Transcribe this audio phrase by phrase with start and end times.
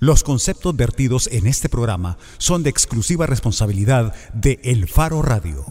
[0.00, 5.64] Los conceptos vertidos en este programa son de exclusiva responsabilidad de El Faro Radio.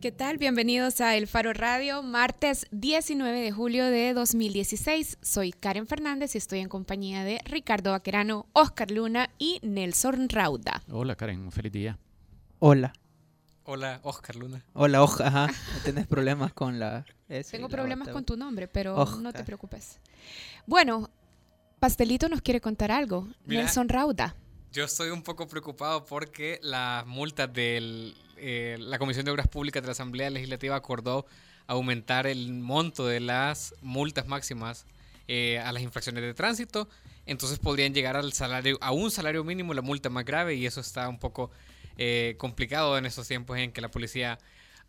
[0.00, 0.38] ¿Qué tal?
[0.38, 5.18] Bienvenidos a El Faro Radio, martes 19 de julio de 2016.
[5.20, 10.84] Soy Karen Fernández y estoy en compañía de Ricardo Vaquerano, Oscar Luna y Nelson Rauda.
[10.88, 11.98] Hola Karen, un feliz día.
[12.60, 12.92] Hola.
[13.64, 14.64] Hola, Oscar Luna.
[14.74, 15.26] Hola, Oja.
[15.26, 15.46] Ajá.
[15.48, 19.22] No tenés problemas con la S Tengo la problemas con tu nombre, pero Oscar.
[19.22, 19.98] no te preocupes.
[20.68, 21.10] Bueno,
[21.86, 23.28] Pastelito nos quiere contar algo.
[23.44, 23.62] Mira.
[23.62, 24.34] Nelson Rauda.
[24.72, 28.12] Yo estoy un poco preocupado porque las multas de
[28.80, 31.26] la Comisión de Obras Públicas de la Asamblea Legislativa acordó
[31.68, 34.84] aumentar el monto de las multas máximas
[35.28, 36.88] eh, a las infracciones de tránsito.
[37.24, 40.80] Entonces podrían llegar al salario, a un salario mínimo la multa más grave y eso
[40.80, 41.52] está un poco
[41.98, 44.40] eh, complicado en estos tiempos en que la policía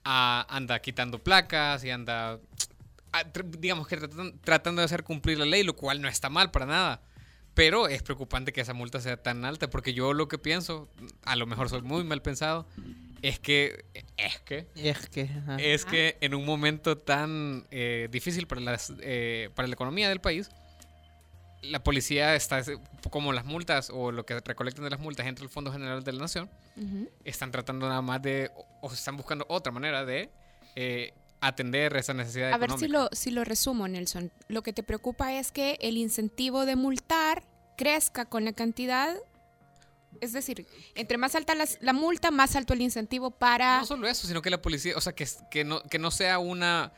[0.04, 2.40] ah, anda quitando placas y anda,
[3.60, 6.66] digamos que tratan- tratando de hacer cumplir la ley, lo cual no está mal para
[6.66, 7.02] nada.
[7.54, 10.90] Pero es preocupante que esa multa sea tan alta, porque yo lo que pienso,
[11.24, 12.68] a lo mejor soy muy mal pensado,
[13.24, 13.86] es que,
[14.18, 15.24] es que, Es que.
[15.24, 15.58] ajá.
[15.58, 20.22] es que en un momento tan eh, difícil para, las, eh, para la economía del
[20.22, 20.50] país,
[21.64, 22.62] la policía está,
[23.10, 26.14] como las multas o lo que recolectan de las multas entre el Fondo General de
[26.14, 27.10] la Nación, Ujú.
[27.26, 30.30] están tratando nada más de, o- o están buscando otra manera de
[30.76, 34.32] eh, atender esa necesidad A ver si lo, si lo resumo, Nelson.
[34.48, 37.44] Lo que te preocupa es que el incentivo de multar
[37.78, 39.16] crezca con la cantidad.
[40.20, 40.66] Es decir,
[40.96, 43.80] entre más alta la multa, más alto el incentivo para...
[43.80, 46.40] No solo eso, sino que la policía, o sea, que, que, no, que no sea
[46.40, 46.92] una...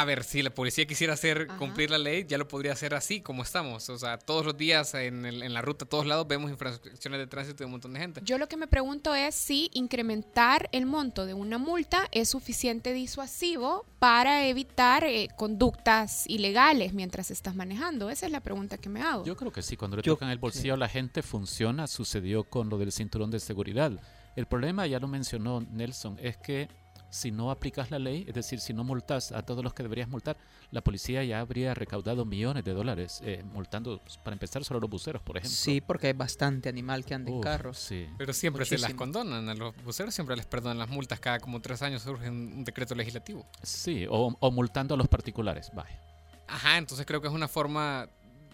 [0.00, 1.58] A ver, si la policía quisiera hacer Ajá.
[1.58, 3.88] cumplir la ley, ya lo podría hacer así como estamos.
[3.90, 7.26] O sea, todos los días en, el- en la ruta, todos lados vemos infracciones de
[7.26, 8.20] tránsito de un montón de gente.
[8.24, 12.92] Yo lo que me pregunto es si incrementar el monto de una multa es suficiente
[12.94, 18.08] disuasivo para evitar eh, conductas ilegales mientras estás manejando.
[18.08, 19.24] Esa es la pregunta que me hago.
[19.26, 22.44] Yo creo que sí, cuando le Yo- tocan el bolsillo a la gente funciona, sucedió
[22.44, 23.92] con lo del cinturón de seguridad.
[24.36, 26.68] El problema, ya lo mencionó Nelson, es que
[27.10, 30.08] si no aplicas la ley, es decir, si no multas a todos los que deberías
[30.08, 30.36] multar,
[30.70, 34.90] la policía ya habría recaudado millones de dólares eh, multando, pues, para empezar, solo los
[34.90, 35.56] buceros, por ejemplo.
[35.56, 37.78] Sí, porque hay bastante animal que anda en carros.
[37.78, 38.06] Sí.
[38.18, 39.48] Pero siempre se las condonan.
[39.48, 41.20] A los buceros siempre les perdonan las multas.
[41.20, 43.46] Cada como tres años surge un un decreto legislativo.
[43.62, 46.00] Sí, o, o multando a los particulares, vaya.
[46.46, 48.08] Ajá, entonces creo que es una forma,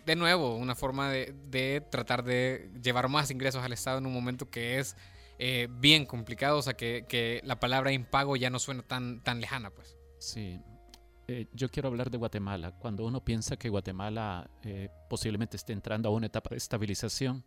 [0.05, 4.13] de nuevo, una forma de, de tratar de llevar más ingresos al Estado en un
[4.13, 4.97] momento que es
[5.39, 9.41] eh, bien complicado, o sea, que, que la palabra impago ya no suena tan, tan
[9.41, 9.97] lejana, pues.
[10.19, 10.61] Sí.
[11.29, 12.73] Eh, yo quiero hablar de Guatemala.
[12.79, 17.45] Cuando uno piensa que Guatemala eh, posiblemente esté entrando a una etapa de estabilización,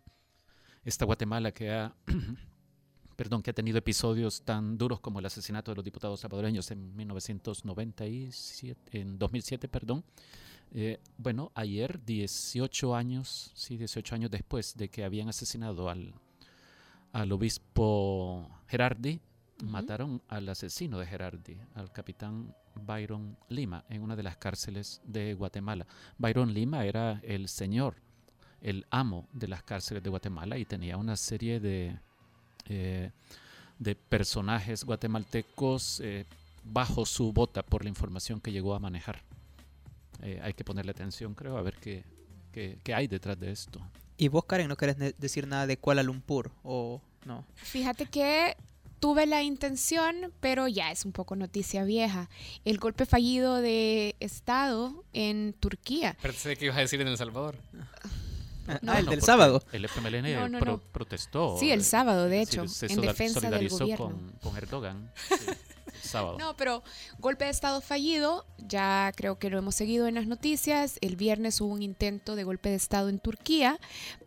[0.84, 1.94] esta Guatemala que ha,
[3.16, 6.94] perdón, que ha tenido episodios tan duros como el asesinato de los diputados salvadoreños en
[6.94, 10.04] 1997, en 2007, perdón.
[10.72, 16.14] Eh, bueno, ayer, 18 años, sí, 18 años después de que habían asesinado al,
[17.12, 19.20] al obispo Gerardi,
[19.64, 25.34] mataron al asesino de Gerardi, al capitán Byron Lima, en una de las cárceles de
[25.34, 25.86] Guatemala.
[26.18, 27.96] Byron Lima era el señor,
[28.60, 31.98] el amo de las cárceles de Guatemala y tenía una serie de,
[32.68, 33.10] eh,
[33.78, 36.26] de personajes guatemaltecos eh,
[36.64, 39.22] bajo su bota por la información que llegó a manejar.
[40.22, 42.04] Eh, hay que ponerle atención, creo, a ver qué,
[42.52, 43.80] qué, qué hay detrás de esto.
[44.20, 46.50] ¿Y vos, Karen, no querés decir nada de Kuala Lumpur?
[46.62, 47.46] ¿O no?
[47.54, 48.54] Fíjate que
[48.98, 52.28] tuve la intención, pero ya es un poco noticia vieja.
[52.66, 56.18] El golpe fallido de Estado en Turquía.
[56.20, 57.56] Pensé que ibas a decir en El Salvador.
[58.68, 59.64] Ah, No, ah, el No, del sábado.
[59.72, 60.78] El FMLN No, no, pro- no.
[60.92, 61.56] protestó.
[61.58, 63.96] Sí, el eh, sábado, de sí, hecho, se en defensa del gobierno.
[64.06, 65.10] Con, con Erdogan.
[65.28, 65.34] sí,
[66.02, 66.38] sábado.
[66.38, 66.82] No, pero
[67.18, 70.98] golpe de Estado fallido, ya creo que lo hemos seguido en las noticias.
[71.00, 73.78] El viernes hubo un intento de golpe de Estado en Turquía,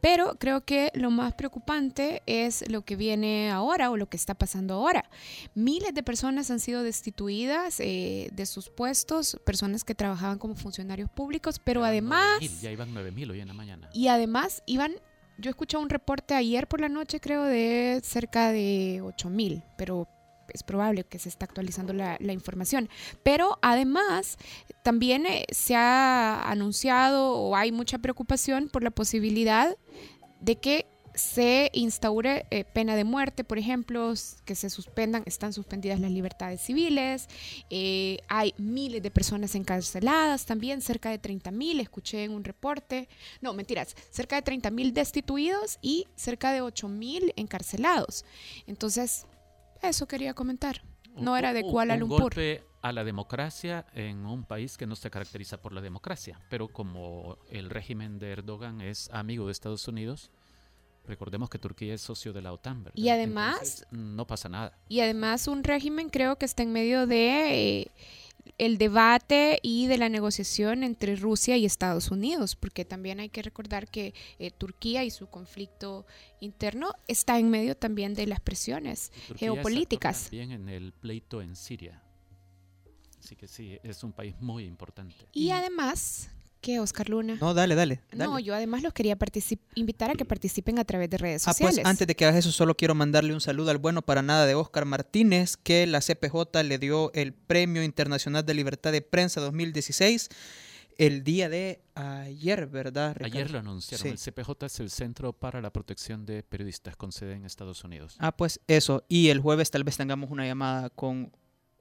[0.02, 4.34] pero creo que lo más preocupante es lo que viene ahora o lo que está
[4.34, 5.10] pasando ahora.
[5.56, 11.10] Miles de personas han sido destituidas eh, de sus puestos, personas que trabajaban como funcionarios
[11.10, 12.40] públicos, pero Ya además...
[12.42, 13.90] 9.000, ya iban 9.000 hoy en la mañana.
[13.94, 14.94] Y además iban,
[15.38, 20.08] yo escuché un reporte ayer por la noche, creo, de cerca de 8 mil, pero
[20.50, 22.90] es probable que se está actualizando la, información.
[23.22, 24.38] Pero además,
[24.84, 29.76] también eh, se ha anunciado o hay mucha preocupación por la posibilidad
[30.40, 34.14] de que se instaure eh, pena de muerte, por ejemplo,
[34.46, 37.28] que se suspendan, están suspendidas las libertades civiles,
[37.70, 43.08] eh, hay miles de personas encarceladas también, cerca de 30 mil, escuché en un reporte,
[43.42, 48.26] no, mentiras, cerca de 30 mil destituidos y cerca de 8 mil encarcelados.
[48.66, 49.26] Entonces,
[49.90, 50.82] eso quería comentar.
[51.16, 52.22] no era de Un- Kuala un Lumpur.
[52.22, 56.68] golpe a la democracia en un país que no se caracteriza por la democracia, pero
[56.70, 60.32] como el régimen de Erdogan es amigo de Estados Unidos,
[61.06, 62.98] recordemos que Turquía es socio de la OTAN, ¿verdad?
[62.98, 63.54] Y además-
[63.84, 64.76] Entonces, no pasa nada.
[64.90, 67.92] Y además un régimen creo que está en medio de eh,
[68.58, 73.42] el debate y de la negociación entre Rusia y Estados Unidos, porque también hay que
[73.42, 76.06] recordar que eh, Turquía y su conflicto
[76.40, 80.24] interno está en medio también de las presiones geopolíticas.
[80.24, 82.02] También en el pleito en Siria.
[83.20, 85.16] Así que sí, es un país muy importante.
[85.32, 86.30] Y además,
[86.64, 87.38] que Oscar Luna?
[87.40, 88.02] No, dale, dale.
[88.12, 88.24] dale.
[88.24, 91.52] No, yo además los quería particip- invitar a que participen a través de redes Ah,
[91.54, 91.76] sociales.
[91.76, 94.48] pues antes de que hagas eso, solo quiero mandarle un saludo al bueno para nada
[94.48, 99.40] de Oscar Martínez, que la CPJ le dio el Premio Internacional de Libertad de Prensa
[99.42, 100.30] 2016
[100.98, 103.18] el día de ayer, ¿verdad?
[103.24, 104.04] Ayer lo anunciaron.
[104.04, 104.10] Sí.
[104.10, 108.16] El CPJ es el Centro para la Protección de Periodistas con sede en Estados Unidos.
[108.20, 109.04] Ah, pues eso.
[109.10, 111.32] Y el jueves tal vez tengamos una llamada con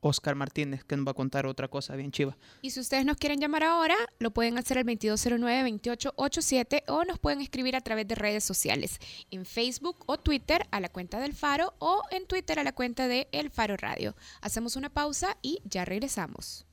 [0.02, 2.36] Oscar Martínez, que nos va a contar otra cosa bien chiva.
[2.60, 7.40] Y si ustedes nos quieren llamar ahora, lo pueden hacer al 2209-2887 o nos pueden
[7.40, 8.98] escribir a través de redes sociales,
[9.30, 13.08] en Facebook o Twitter a la cuenta del Faro o en Twitter a la cuenta
[13.08, 14.16] de El Faro Radio.
[14.40, 16.66] Hacemos una pausa y ya regresamos.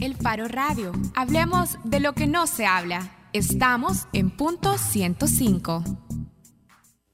[0.00, 0.92] El Faro Radio.
[1.14, 3.28] Hablemos de lo que no se habla.
[3.32, 5.84] Estamos en punto 105.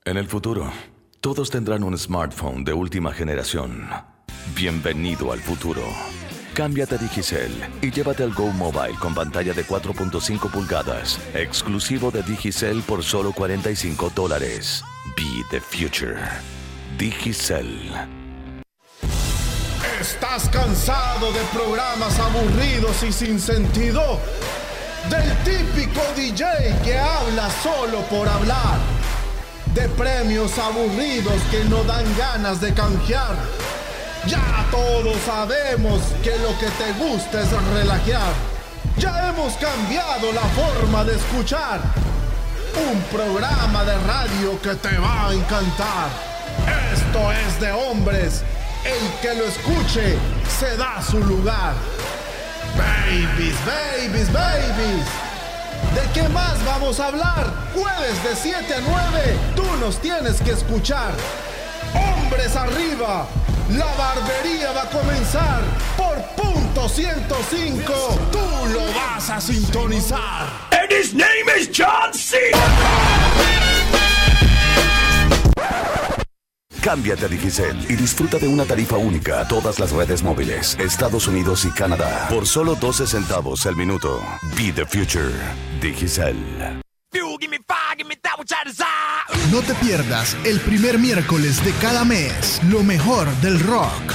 [0.05, 0.71] En el futuro,
[1.21, 3.89] todos tendrán un smartphone de última generación.
[4.55, 5.83] Bienvenido al futuro.
[6.55, 7.53] Cámbiate a Digicel
[7.83, 13.33] y llévate el Go Mobile con pantalla de 4.5 pulgadas, exclusivo de Digicel por solo
[13.33, 14.83] 45 dólares.
[15.15, 16.19] Be the future.
[16.99, 17.93] Digicel.
[20.01, 24.19] ¿Estás cansado de programas aburridos y sin sentido?
[25.11, 26.45] Del típico DJ
[26.83, 29.00] que habla solo por hablar.
[29.75, 33.37] De premios aburridos que no dan ganas de canjear.
[34.27, 38.33] Ya todos sabemos que lo que te gusta es relajear.
[38.99, 41.81] Ya hemos cambiado la forma de escuchar.
[42.91, 46.11] Un programa de radio que te va a encantar.
[46.93, 48.43] Esto es de hombres.
[48.85, 50.19] El que lo escuche
[50.59, 51.75] se da su lugar.
[52.77, 55.30] Babies, babies, babies.
[55.94, 57.53] ¿De qué más vamos a hablar?
[57.75, 61.12] Jueves de 7 a 9, tú nos tienes que escuchar.
[61.94, 63.27] Hombres arriba,
[63.71, 65.62] la barbería va a comenzar.
[65.97, 67.93] Por punto 105,
[68.31, 68.38] tú
[68.73, 70.49] lo vas a sintonizar.
[70.73, 72.53] And his name is John C.
[76.82, 81.29] Cámbiate a Digicel y disfruta de una tarifa única a todas las redes móviles, Estados
[81.29, 84.23] Unidos y Canadá, por solo 12 centavos el minuto.
[84.56, 85.31] Be the future.
[85.82, 86.37] Digicel.
[89.53, 94.15] No te pierdas el primer miércoles de cada mes lo mejor del rock.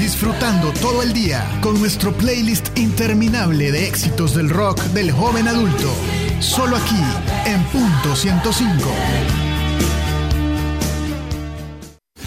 [0.00, 5.92] Disfrutando todo el día con nuestro playlist interminable de éxitos del rock del joven adulto.
[6.40, 7.02] Solo aquí
[7.46, 8.90] en punto 105.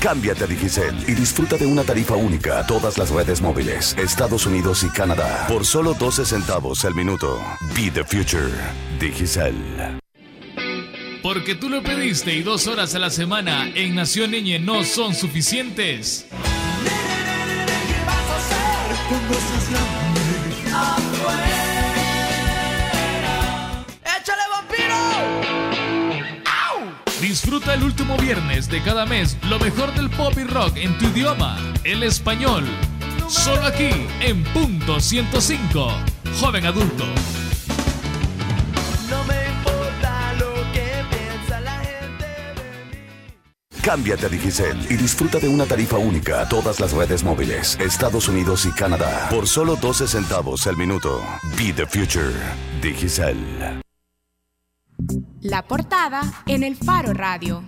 [0.01, 4.47] Cámbiate a Digicel y disfruta de una tarifa única a todas las redes móviles, Estados
[4.47, 7.39] Unidos y Canadá, por solo 12 centavos el minuto.
[7.75, 8.49] Be the future.
[8.99, 9.55] Digicel.
[11.21, 15.13] Porque tú lo pediste y dos horas a la semana en Nación Niñe no son
[15.13, 16.25] suficientes.
[19.11, 19.50] ¡Échale
[24.71, 25.11] vampiro!
[27.21, 31.05] Disfruta el último viernes de cada mes lo mejor del pop y rock en tu
[31.05, 32.65] idioma, el español.
[33.27, 33.89] Solo aquí
[34.21, 35.91] en punto 105.
[36.39, 37.05] Joven adulto.
[39.09, 43.81] No me importa lo que piensa la gente de mí.
[43.81, 48.27] Cámbiate a Digicel y disfruta de una tarifa única a todas las redes móviles, Estados
[48.27, 51.23] Unidos y Canadá, por solo 12 centavos el minuto.
[51.55, 52.33] Be the future.
[52.81, 53.81] Digicel.
[55.41, 57.63] La portada en el Faro Radio.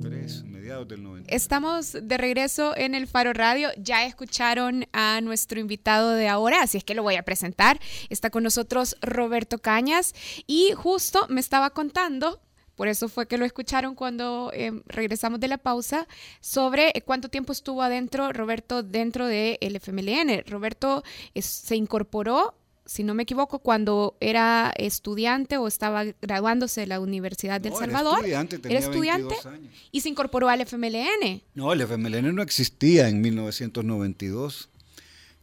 [0.00, 1.34] Tres, mediados del 90.
[1.34, 3.68] Estamos de regreso en el Faro Radio.
[3.76, 7.78] Ya escucharon a nuestro invitado de ahora, así es que lo voy a presentar.
[8.08, 10.14] Está con nosotros Roberto Cañas
[10.46, 12.40] y justo me estaba contando,
[12.76, 16.08] por eso fue que lo escucharon cuando eh, regresamos de la pausa,
[16.40, 20.44] sobre eh, cuánto tiempo estuvo adentro Roberto dentro del FMLN.
[20.46, 21.02] Roberto
[21.34, 22.54] es- se incorporó
[22.90, 27.78] si no me equivoco, cuando era estudiante o estaba graduándose de la Universidad del No,
[27.78, 28.18] era Salvador.
[28.18, 29.72] estudiante, tenía era estudiante 22 años.
[29.92, 31.40] y se incorporó al FMLN.
[31.54, 34.70] No, el FMLN no existía en 1992.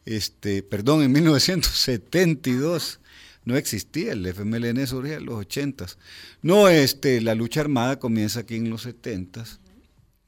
[0.04, 3.00] Este, perdón, en 1972.
[3.46, 5.86] no existía, el FMLN surge en los 80.
[6.42, 9.46] No, este, la lucha armada comienza aquí en los 70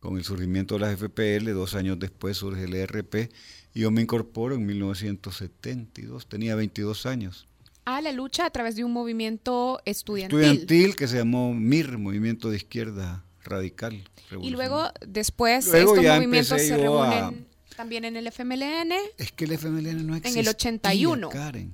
[0.01, 3.31] con el surgimiento de las FPL, dos años después surge el ERP
[3.75, 7.47] y yo me incorporo en 1972, tenía 22 años.
[7.85, 10.41] A la lucha a través de un movimiento estudiantil.
[10.41, 14.05] Estudiantil que se llamó MIR, Movimiento de Izquierda Radical.
[14.43, 17.47] Y luego, después, Luego estos movimientos se a- reúnen
[17.77, 18.93] también en el FMLN.
[19.17, 20.43] Es que el FMLN no En existía.
[20.43, 21.29] el 81.
[21.31, 21.71] Karen.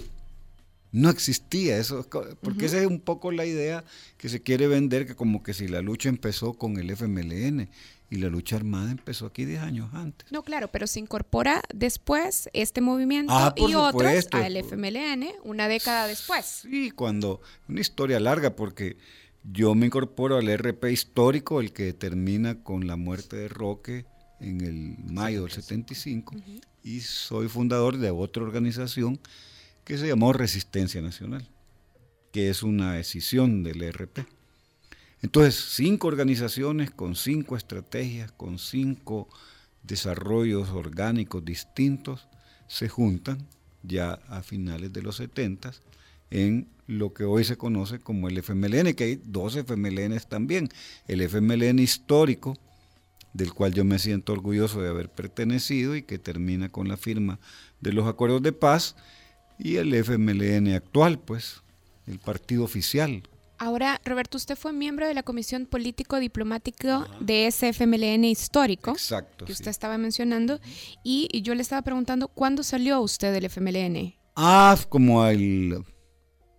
[0.93, 2.07] No existía eso,
[2.41, 3.85] porque esa es un poco la idea
[4.17, 7.69] que se quiere vender, que como que si la lucha empezó con el FMLN
[8.11, 10.31] y la lucha armada empezó aquí 10 años antes.
[10.31, 14.37] No, claro, pero se incorpora después este movimiento Ah, y otros supuesto.
[14.37, 16.45] al FMLN una década después.
[16.63, 18.97] Sí, cuando, una historia larga, porque
[19.43, 24.07] yo me incorporo al RP histórico, el que termina con la muerte de Roque
[24.41, 26.35] en el mayo del 75,
[26.85, 29.19] y soy fundador de otra organización
[29.85, 31.49] que se llamó Resistencia Nacional,
[32.33, 34.27] que es una escisión del RP.
[35.23, 39.29] Entonces, cinco organizaciones con cinco estrategias, con cinco
[39.83, 42.29] desarrollos orgánicos distintos,
[42.69, 43.47] se juntan
[43.83, 45.73] ya a finales de los 70
[46.31, 50.69] en lo que hoy se conoce como el FMLN, que hay dos FMLNs también.
[51.07, 52.57] El FMLN histórico,
[53.33, 57.39] del cual yo me siento orgulloso de haber pertenecido y que termina con la firma
[57.81, 58.97] de los acuerdos de paz,
[59.59, 61.63] y el FMLN actual, pues,
[62.07, 63.23] el partido oficial.
[63.59, 69.45] Ahora, Roberto, usted fue miembro de la Comisión Político-Diplomática de ese FMLN histórico Exacto.
[69.45, 69.61] que sí.
[69.61, 70.61] usted estaba mencionando
[71.03, 74.15] y y yo le estaba preguntando, ¿cuándo salió usted del FMLN?
[74.37, 75.83] Ah, como el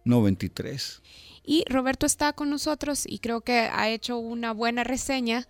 [0.05, 1.01] 93.
[1.43, 5.47] Y Roberto está con nosotros y creo que ha hecho una buena reseña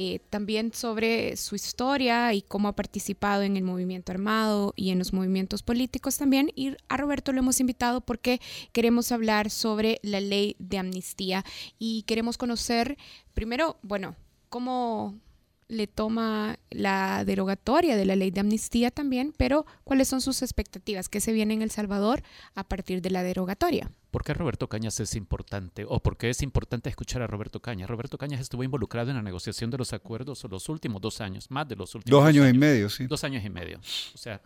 [0.00, 4.98] eh, también sobre su historia y cómo ha participado en el movimiento armado y en
[5.00, 6.52] los movimientos políticos también.
[6.54, 8.40] Y a Roberto lo hemos invitado porque
[8.70, 11.44] queremos hablar sobre la ley de amnistía
[11.80, 12.96] y queremos conocer
[13.34, 14.14] primero, bueno,
[14.48, 15.18] cómo
[15.68, 21.08] le toma la derogatoria de la ley de amnistía también, pero cuáles son sus expectativas,
[21.08, 22.22] qué se viene en El Salvador
[22.54, 23.90] a partir de la derogatoria.
[24.10, 25.84] ¿Por qué Roberto Cañas es importante?
[25.86, 27.90] ¿O por qué es importante escuchar a Roberto Cañas?
[27.90, 31.68] Roberto Cañas estuvo involucrado en la negociación de los acuerdos los últimos dos años, más
[31.68, 33.06] de los últimos Dos años y medio, sí.
[33.06, 33.78] Dos años y medio.
[34.14, 34.40] O sea,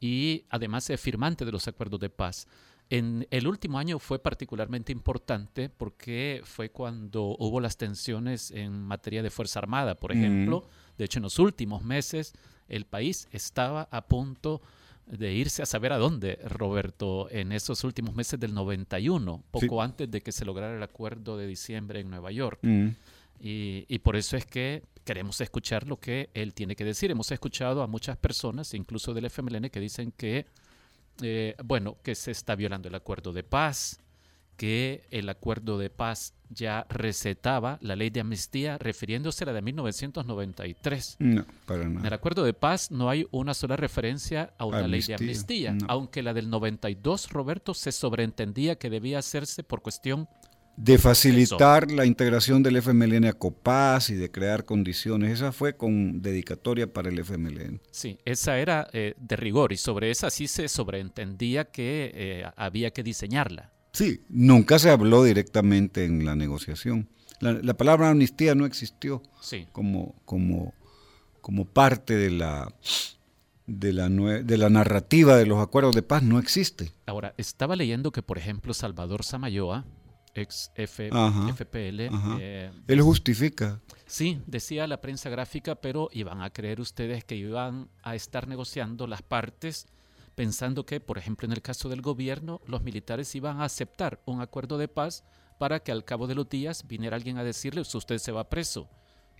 [0.00, 2.48] y además es firmante de los acuerdos de paz.
[2.90, 9.22] En el último año fue particularmente importante porque fue cuando hubo las tensiones en materia
[9.22, 10.18] de Fuerza Armada, por Mm.
[10.18, 10.68] ejemplo.
[10.98, 12.34] De hecho, en los últimos meses
[12.68, 14.60] el país estaba a punto
[15.06, 20.10] de irse a saber a dónde, Roberto, en esos últimos meses del 91, poco antes
[20.10, 22.58] de que se lograra el acuerdo de diciembre en Nueva York.
[22.62, 22.88] Mm.
[23.40, 27.10] Y, y por eso es que queremos escuchar lo que él tiene que decir.
[27.10, 30.46] Hemos escuchado a muchas personas, incluso del FMLN, que dicen que,
[31.22, 34.00] eh, bueno, que se está violando el acuerdo de paz,
[34.56, 39.62] que el acuerdo de paz ya recetaba la ley de amnistía refiriéndose a la de
[39.62, 41.16] 1993.
[41.18, 42.14] No, para En el nada.
[42.16, 45.86] acuerdo de paz no hay una sola referencia a una ley de Amnistía, amnistía, no.
[45.88, 50.28] aunque la del 92, Roberto, se sobreentendía que debía hacerse por cuestión
[50.76, 55.32] De facilitar la integración del FMLN a COPAS y de crear condiciones.
[55.34, 57.80] Esa fue con dedicatoria para el FMLN.
[57.92, 62.90] Sí, esa era eh, de rigor y sobre esa sí se sobreentendía que eh, había
[62.92, 63.70] que diseñarla.
[63.92, 67.08] Sí, nunca se habló directamente en la negociación.
[67.40, 69.68] La, la palabra amnistía no existió Sí.
[69.70, 70.74] como, como,
[71.40, 72.74] como parte de la,
[73.66, 76.92] de, la nue- de la narrativa de los acuerdos de paz, no existe.
[77.06, 79.84] Ahora, estaba leyendo que, por ejemplo, Salvador Samayoa,
[80.34, 82.36] ex F- Ajá, FPL, ajá.
[82.40, 83.80] eh, Él justifica.
[84.06, 89.06] Sí, decía la prensa gráfica, pero iban a creer ustedes que iban a estar negociando
[89.06, 89.86] las partes
[90.34, 94.40] pensando que, por ejemplo, en el caso del gobierno, los militares iban a aceptar un
[94.40, 95.22] acuerdo de paz
[95.58, 98.88] para que al cabo de los días viniera alguien a decirle, usted se va preso.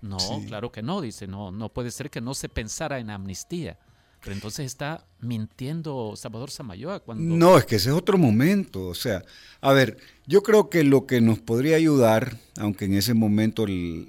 [0.00, 0.44] No, Sí.
[0.46, 3.78] claro que no, dice, no, no puede ser que no se pensara en amnistía.
[4.24, 7.36] Pero entonces está mintiendo Salvador Samayoa cuando...
[7.36, 8.86] No, es que ese es otro momento.
[8.86, 9.22] O sea,
[9.60, 14.08] a ver, yo creo que lo que nos podría ayudar, aunque en ese momento el,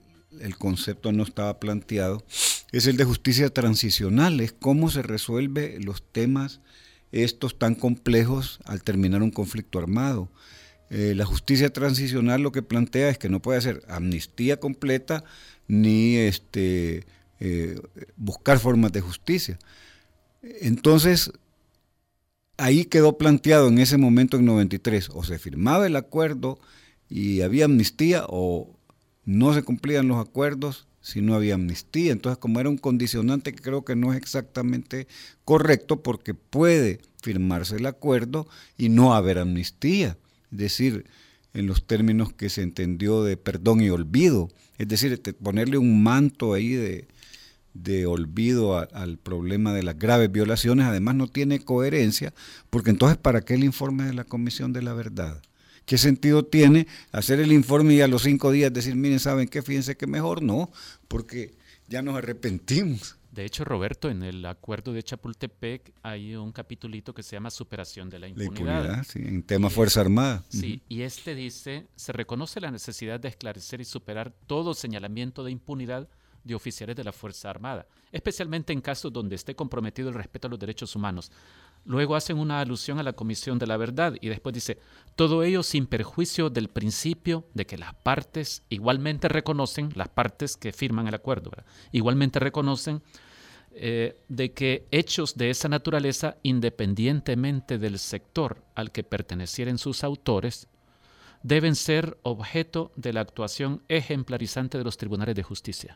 [0.58, 2.24] concepto no estaba planteado,
[2.72, 6.62] es el de justicia transicional, es cómo se resuelve los temas
[7.12, 10.30] estos tan complejos al terminar un conflicto armado.
[10.90, 15.26] Eh, la justicia transicional lo que plantea es que no puede hacer amnistía completa
[15.68, 17.06] ni este,
[17.42, 17.82] eh,
[18.16, 19.60] buscar formas de justicia.
[20.62, 21.32] Entonces,
[22.58, 26.60] ahí quedó planteado en ese momento en 93, o se firmaba el acuerdo
[27.10, 28.78] y había amnistía o
[29.26, 32.12] no se cumplían los acuerdos si no había amnistía.
[32.12, 35.08] Entonces, como era un condicionante que creo que no es exactamente
[35.44, 38.48] correcto porque puede firmarse el acuerdo
[38.78, 40.18] y no haber amnistía.
[40.52, 41.06] es decir,
[41.54, 46.54] en los términos que se entendió de perdón y olvido, es decir, ponerle un manto
[46.54, 47.08] ahí de,
[47.76, 52.34] de olvido a- al problema de las graves violaciones, además no tiene coherencia,
[52.72, 55.42] porque entonces ¿para qué el informe de la Comisión de la Verdad?
[55.86, 59.62] ¿Qué sentido tiene hacer el informe y a los cinco días decir, miren, ¿saben qué?
[59.62, 60.72] Fíjense que mejor no,
[61.08, 61.54] porque
[61.88, 63.18] ya nos arrepentimos.
[63.32, 68.10] De hecho, Roberto, en el acuerdo de Chapultepec hay un capitulito que se llama Superación
[68.10, 68.78] de la La impunidad.
[68.86, 70.44] impunidad, sí, en tema Fuerza Armada.
[70.48, 75.52] Sí, y este dice, se reconoce la necesidad de esclarecer y superar todo señalamiento de
[75.52, 76.08] impunidad
[76.46, 80.52] de oficiales de la Fuerza Armada, especialmente en casos donde esté comprometido el respeto a
[80.52, 81.32] los derechos humanos.
[81.84, 84.80] Luego hacen una alusión a la Comisión de la Verdad y después dice,
[85.16, 90.72] todo ello sin perjuicio del principio de que las partes igualmente reconocen, las partes que
[90.72, 91.52] firman el acuerdo,
[91.92, 93.02] igualmente reconocen
[93.72, 100.70] eh, de que hechos de esa naturaleza, independientemente del sector al que pertenecieren sus autores,
[101.46, 105.96] deben ser objeto de la actuación ejemplarizante de los tribunales de justicia.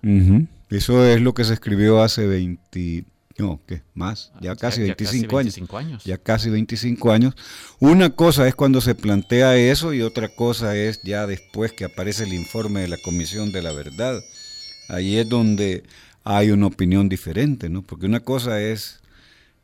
[0.70, 3.06] Eso es lo que se escribió hace 20,
[3.40, 3.82] no, ¿qué?
[3.96, 5.56] Más, ya casi Ah, ya casi 25 años.
[5.56, 6.04] 25 años.
[6.04, 7.34] Ya casi 25 años.
[7.80, 12.26] Una cosa es cuando se plantea eso y otra cosa es ya después que aparece
[12.26, 14.22] el informe de la Comisión de la Verdad.
[14.88, 15.82] Ahí es donde
[16.24, 17.82] hay una opinión diferente, ¿no?
[17.82, 18.99] Porque una cosa es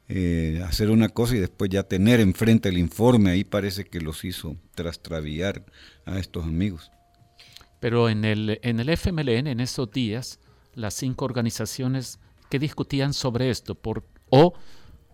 [0.07, 4.23] eh, hacer una cosa y después ya tener enfrente el informe, ahí parece que los
[4.23, 5.65] hizo trastraviar
[6.05, 6.91] a estos amigos.
[7.79, 10.39] Pero en el, en el FMLN, en esos días,
[10.73, 12.19] las cinco organizaciones
[12.49, 14.53] que discutían sobre esto, por, o,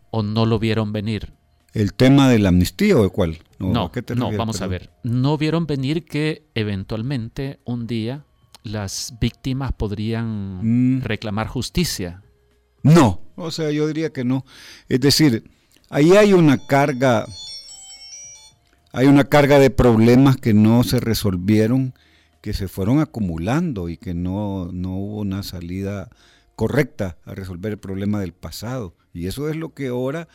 [0.09, 1.33] o no lo vieron venir.
[1.73, 3.39] ¿El tema de la amnistía o de cuál?
[3.57, 4.89] No, ¿a qué te no, vamos a ver.
[5.03, 8.25] No vieron venir que eventualmente un día
[8.63, 11.01] las víctimas podrían Mm.
[11.03, 12.21] reclamar justicia.
[12.83, 14.45] No, o sea, yo diría que no.
[14.89, 15.49] Es decir,
[15.89, 17.27] ahí hay una carga,
[18.91, 21.93] hay una carga de problemas que no se resolvieron,
[22.41, 26.09] que se fueron acumulando y que no, no hubo una salida
[26.55, 28.95] correcta a resolver el problema del pasado.
[29.13, 30.27] Y eso es lo que ahora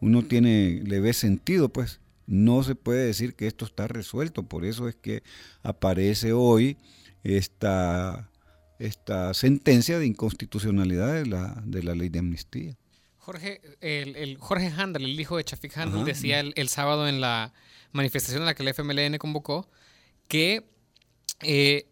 [0.00, 2.00] uno tiene, le ve sentido, pues.
[2.26, 5.22] No se puede decir que esto está resuelto, por eso es que
[5.62, 6.78] aparece hoy
[7.22, 8.30] esta,
[8.78, 12.76] esta sentencia de inconstitucionalidad de la, de la ley de amnistía.
[13.18, 16.04] Jorge, el, el Jorge Handel, el hijo de Chafik Handel, Ajá.
[16.04, 17.52] decía el, el sábado en la
[17.92, 19.70] manifestación a la que el FMLN convocó
[20.28, 20.68] que
[21.40, 21.86] eh,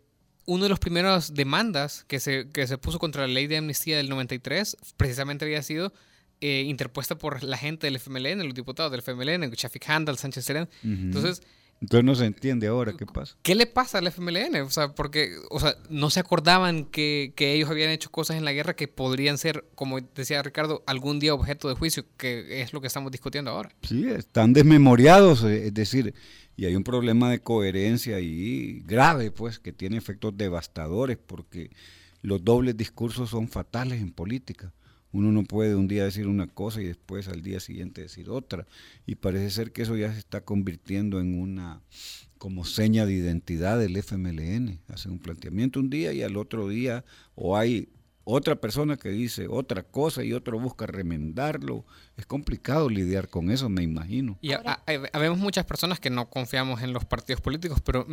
[0.45, 3.97] uno de los primeros demandas que se, que se puso contra la ley de amnistía
[3.97, 5.93] del 93 precisamente había sido
[6.41, 10.69] eh, interpuesta por la gente del FMLN, los diputados del FMLN, Chafik Handel, Sánchez Serén.
[10.83, 11.41] Entonces,
[11.83, 13.37] Entonces no se entiende ahora qué pasa.
[13.43, 14.63] ¿Qué le pasa al FMLN?
[14.63, 18.45] O sea, porque o sea, no se acordaban que, que ellos habían hecho cosas en
[18.45, 22.73] la guerra que podrían ser, como decía Ricardo, algún día objeto de juicio, que es
[22.73, 23.71] lo que estamos discutiendo ahora.
[23.83, 26.15] Sí, están desmemoriados, eh, es decir,
[26.57, 31.71] y hay un problema de coherencia ahí grave, pues, que tiene efectos devastadores, porque
[32.21, 34.73] los dobles discursos son fatales en política.
[35.13, 38.67] Uno no puede un día decir una cosa y después al día siguiente decir otra.
[39.07, 41.83] Y parece ser que eso ya se está convirtiendo en una
[42.39, 44.81] como seña de identidad del FMLN.
[44.89, 47.89] Hacen un planteamiento un día y al otro día o hay
[48.25, 51.85] otra persona que dice otra cosa y otro busca remendarlo.
[52.17, 54.39] Es complicado lidiar con eso, me imagino.
[54.43, 58.07] Y ha- ha- ha- habemos muchas personas que no confiamos en los partidos políticos, pero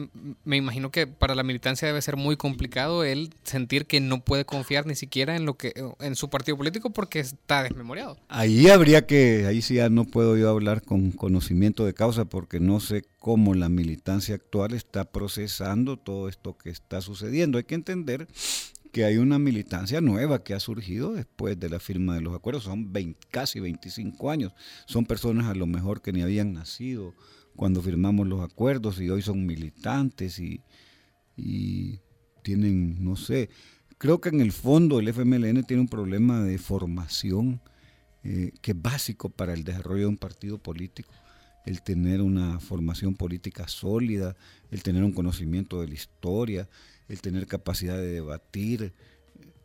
[0.45, 4.45] me imagino que para la militancia debe ser muy complicado el sentir que no puede
[4.45, 8.17] confiar ni siquiera en lo que en su partido político porque está desmemoriado.
[8.29, 12.59] Ahí habría que, ahí sí ya no puedo yo hablar con conocimiento de causa porque
[12.59, 17.57] no sé cómo la militancia actual está procesando todo esto que está sucediendo.
[17.57, 18.27] Hay que entender
[18.91, 22.63] que hay una militancia nueva que ha surgido después de la firma de los acuerdos.
[22.63, 24.53] Son 20 casi 25 años.
[24.85, 27.13] Son personas a lo mejor que ni habían nacido
[27.55, 30.61] cuando firmamos los acuerdos y hoy son militantes y,
[31.35, 31.99] y
[32.41, 33.49] tienen, no sé,
[33.97, 37.61] creo que en el fondo el FMLN tiene un problema de formación
[38.23, 41.13] eh, que es básico para el desarrollo de un partido político,
[41.65, 44.35] el tener una formación política sólida,
[44.71, 46.69] el tener un conocimiento de la historia,
[47.09, 48.93] el tener capacidad de debatir.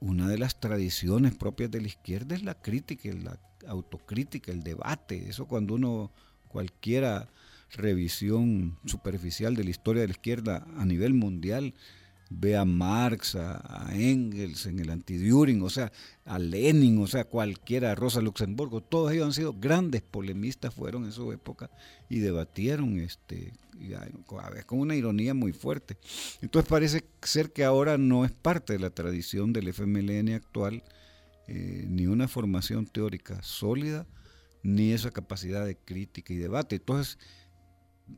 [0.00, 5.28] Una de las tradiciones propias de la izquierda es la crítica, la autocrítica, el debate.
[5.28, 6.10] Eso cuando uno,
[6.48, 7.28] cualquiera
[7.70, 11.74] revisión superficial de la historia de la izquierda a nivel mundial,
[12.38, 15.92] ve a Marx, a, Engels en el anti-Düring, o sea,
[16.24, 21.04] a Lenin, o sea, cualquiera, a Rosa Luxemburgo, todos ellos han sido grandes polemistas, fueron
[21.04, 21.70] en su época
[22.08, 23.52] y debatieron este,
[24.66, 25.96] con una ironía muy fuerte.
[26.42, 30.82] Entonces parece ser que ahora no es parte de la tradición del FMLN actual
[31.46, 34.06] eh, ni una formación teórica sólida,
[34.62, 36.76] ni esa capacidad de crítica y debate.
[36.76, 37.18] Entonces,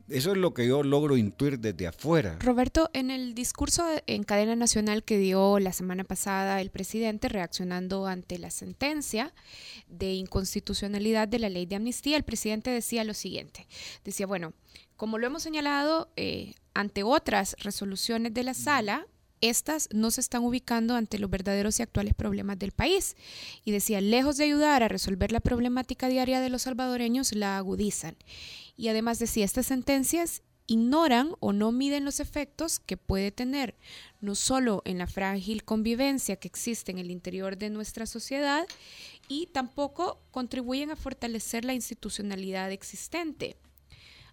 [0.09, 2.37] Eso es lo que yo logro intuir desde afuera.
[2.39, 8.05] Roberto, en el discurso en cadena nacional que dio la semana pasada el presidente reaccionando
[8.05, 9.33] ante la sentencia
[9.87, 13.67] de inconstitucionalidad de la ley de amnistía, el presidente decía lo siguiente.
[14.03, 14.53] Decía, bueno,
[14.95, 19.07] como lo hemos señalado eh, ante otras resoluciones de la sala,
[19.41, 23.15] estas no se están ubicando ante los verdaderos y actuales problemas del país.
[23.63, 28.15] Y decía, lejos de ayudar a resolver la problemática diaria de los salvadoreños, la agudizan.
[28.75, 33.75] Y además decía, estas sentencias ignoran o no miden los efectos que puede tener
[34.19, 38.67] no solo en la frágil convivencia que existe en el interior de nuestra sociedad
[39.29, 43.57] y tampoco contribuyen a fortalecer la institucionalidad existente.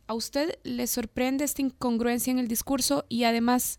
[0.06, 3.78] ¿A usted le sorprende esta incongruencia en el discurso y además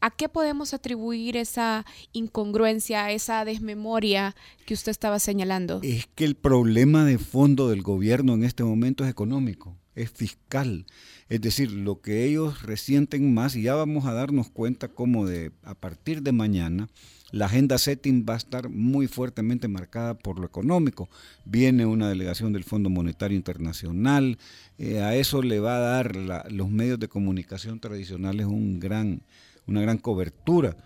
[0.00, 5.80] ¿A qué podemos atribuir esa incongruencia, esa desmemoria que usted estaba señalando?
[5.82, 10.86] Es que el problema de fondo del gobierno en este momento es económico, es fiscal.
[11.28, 15.52] Es decir, lo que ellos resienten más, y ya vamos a darnos cuenta cómo de,
[15.62, 16.88] a partir de mañana
[17.32, 21.08] la agenda setting va a estar muy fuertemente marcada por lo económico.
[21.44, 24.38] Viene una delegación del Fondo Monetario Internacional,
[24.78, 26.14] eh, a eso le va a dar
[26.50, 29.22] los medios de comunicación tradicionales un gran
[29.66, 30.76] una gran cobertura.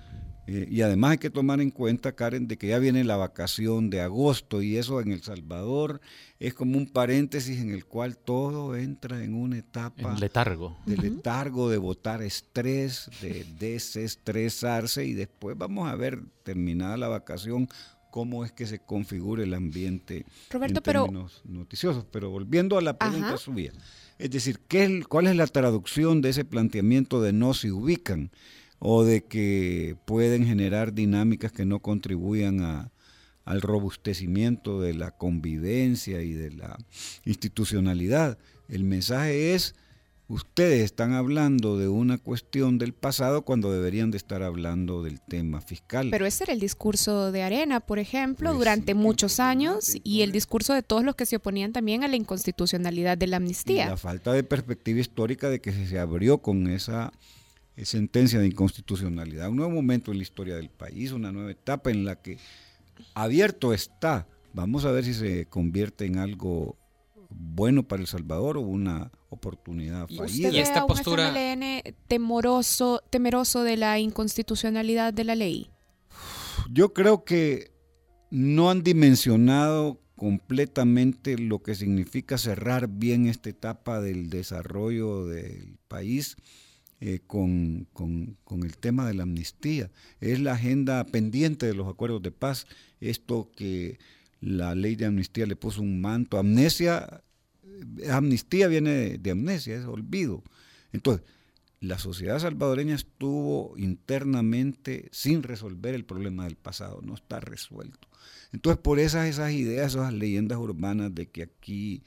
[0.46, 3.88] Eh, y además hay que tomar en cuenta, Karen, de que ya viene la vacación
[3.88, 6.00] de agosto y eso en El Salvador
[6.40, 10.76] es como un paréntesis en el cual todo entra en una etapa En letargo.
[10.86, 17.68] de letargo, de botar estrés, de desestresarse y después vamos a ver, terminada la vacación,
[18.10, 22.04] cómo es que se configura el ambiente Roberto, en pero- términos noticiosos.
[22.10, 23.36] Pero volviendo a la pregunta Ajá.
[23.38, 23.72] suya,
[24.18, 28.30] es decir, ¿qué es- ¿cuál es la traducción de ese planteamiento de no se ubican
[28.80, 32.90] o de que pueden generar dinámicas que no contribuyan a,
[33.44, 36.76] al robustecimiento de la convivencia y de la
[37.24, 38.38] institucionalidad?
[38.68, 39.74] El mensaje es,
[40.28, 45.60] ustedes están hablando de una cuestión del pasado cuando deberían de estar hablando del tema
[45.60, 46.08] fiscal.
[46.10, 50.22] Pero ese era el discurso de Arena, por ejemplo, Pues durante sí, muchos años y
[50.22, 53.38] el discurso de todos los que se oponían también a la inconstitucionalidad de la Y
[53.38, 53.88] amnistía.
[53.88, 57.12] la falta de perspectiva histórica de que se abrió con esa
[57.84, 59.48] sentencia de inconstitucionalidad.
[59.50, 62.38] Un nuevo momento en la historia del país, una nueva etapa en la que
[63.14, 64.26] abierto está.
[64.52, 66.76] Vamos a ver si se convierte en algo
[67.30, 70.48] bueno para El Salvador o una oportunidad Y- ¿Usted fallida.
[70.48, 75.70] y ve esta a un postura- FMLN temoroso, temeroso de la inconstitucionalidad de la ley?
[76.72, 77.70] Yo creo que
[78.30, 86.36] no han dimensionado completamente lo que significa cerrar bien esta etapa del desarrollo del país
[87.00, 89.90] eh, con, con- con el tema de la amnistía.
[90.20, 92.66] Es la agenda pendiente de los acuerdos de paz,
[93.00, 93.98] esto que
[94.40, 96.38] la ley de amnistía le puso un manto.
[96.38, 97.22] Amnesia,
[97.98, 100.42] eh, amnistía viene de, de amnesia, es olvido.
[100.92, 101.24] Entonces,
[101.80, 108.08] la sociedad salvadoreña estuvo internamente sin resolver el problema del pasado, no está resuelto.
[108.52, 112.02] Entonces, por esas, esas ideas, esas leyendas urbanas de que aquí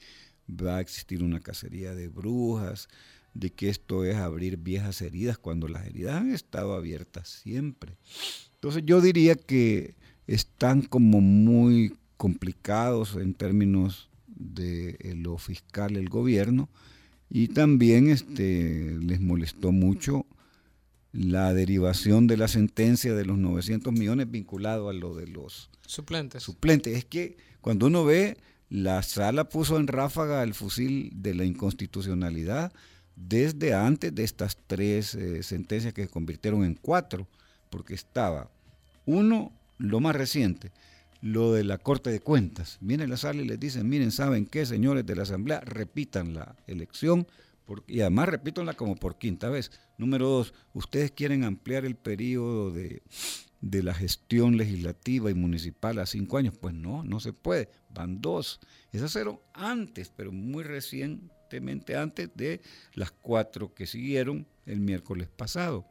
[0.48, 2.88] va a existir una cacería de brujas,
[3.34, 7.96] de que esto es abrir viejas heridas, cuando las heridas han estado abiertas siempre.
[8.54, 9.94] Entonces, yo diría que
[10.26, 16.68] están como muy complicados en términos de eh, lo fiscal el gobierno
[17.28, 20.26] y también este, les molestó mucho
[21.12, 26.42] la derivación de la sentencia de los 900 millones vinculado a lo de los Suplentes.
[26.42, 26.96] suplentes.
[26.96, 28.36] Es que cuando uno ve,
[28.68, 32.72] la sala puso en ráfaga el fusil de la inconstitucionalidad
[33.16, 37.28] desde antes de estas tres eh, sentencias que se convirtieron en cuatro,
[37.70, 38.50] porque estaba
[39.06, 40.72] uno, lo más reciente,
[41.20, 42.78] lo de la Corte de Cuentas.
[42.80, 45.60] Viene la sala y les dicen, miren, ¿saben qué, señores de la Asamblea?
[45.60, 47.26] Repitan la elección
[47.64, 49.70] por- y además repítanla como por quinta vez.
[49.96, 53.02] Número dos, ustedes quieren ampliar el periodo de,
[53.60, 56.54] de la gestión legislativa y municipal a cinco años.
[56.60, 57.70] Pues no, no se puede.
[57.94, 58.60] Van dos.
[58.92, 60.62] Esas fueron antes, pero muy
[61.96, 62.60] antes de
[62.94, 65.86] las cuatro que siguieron el miércoles pasado.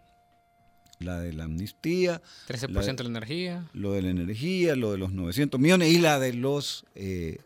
[0.99, 3.69] La de la amnistía, 13% de la energía.
[3.73, 7.39] lo de la energía, lo de los 900 millones y la de los eh,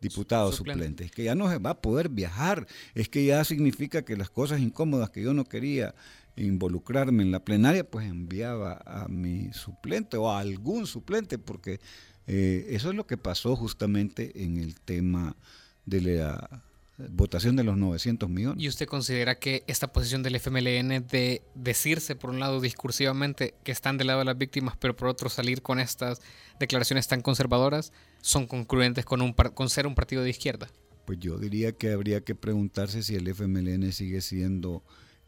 [0.00, 0.86] diputados Suplentes.
[0.86, 1.10] suplentes.
[1.12, 2.66] Que ya no se va a poder viajar.
[2.94, 5.94] Es que ya significa que las cosas incómodas que yo no quería
[6.36, 11.80] involucrarme en la plenaria, pues enviaba a mi suplente o a algún suplente, porque
[12.26, 15.36] eh, eso es lo que pasó justamente en el tema
[15.84, 16.62] de la
[17.10, 18.62] votación de los 900 millones.
[18.62, 23.72] ¿Y usted considera que esta posición del FMLN de decirse, por un lado, discursivamente que
[23.72, 26.20] están del lado de las víctimas, pero por otro salir con estas
[26.58, 30.68] declaraciones tan conservadoras, son concurrentes con, un con ser un partido de izquierda?
[31.10, 34.84] pues yo diría que habría que preguntarse si el FMLN sigue siendo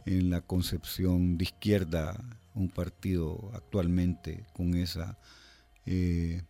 [0.06, 2.22] en la concepción de izquierda
[2.54, 5.18] un partido actualmente con esa
[5.84, 6.42] eh,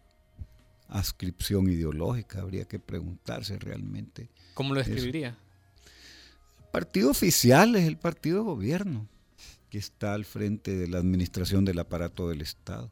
[0.89, 2.43] ascripción ideológica.
[2.43, 4.29] Habría que preguntarse realmente.
[4.55, 5.37] ¿Cómo lo describiría?
[6.59, 9.09] El partido oficial es el partido de gobierno
[9.71, 12.91] que está al frente de la administración del aparato del Estado.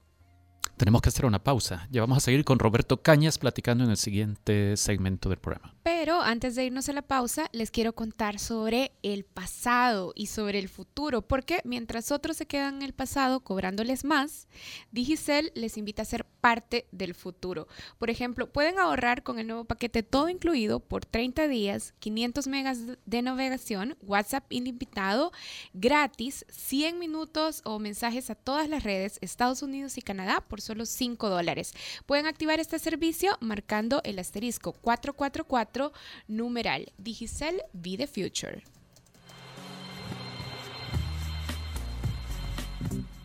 [0.79, 1.87] Tenemos que hacer una pausa.
[1.91, 5.75] Ya vamos a seguir con Roberto Cañas platicando en el siguiente segmento del programa.
[5.93, 10.61] Pero antes de irnos a la pausa, les quiero contar sobre el pasado y sobre
[10.61, 14.47] el futuro, porque mientras otros se quedan en el pasado cobrándoles más,
[14.93, 17.67] Digicel les invita a ser parte del futuro.
[17.99, 22.79] Por ejemplo, pueden ahorrar con el nuevo paquete todo incluido por 30 días, 500 megas
[23.05, 25.33] de navegación, WhatsApp ilimitado,
[25.75, 30.87] gratis, 100 minutos o mensajes a todas las redes, Estados Unidos y Canadá por solo
[30.87, 31.75] 5 dólares.
[32.07, 35.80] Pueden activar este servicio marcando el asterisco 444
[36.29, 38.63] numeral Digicel Be the Future.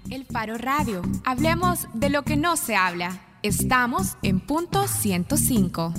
[0.10, 1.02] El Faro Radio.
[1.26, 3.22] Hablemos de lo que no se habla.
[3.42, 5.94] Estamos en punto 105.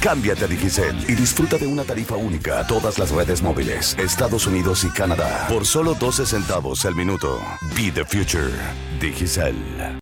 [0.00, 4.46] Cámbiate a Digicel y disfruta de una tarifa única a todas las redes móviles, Estados
[4.46, 7.40] Unidos y Canadá, por solo 12 centavos el minuto.
[7.76, 8.50] Be the future.
[9.00, 10.01] Digicel.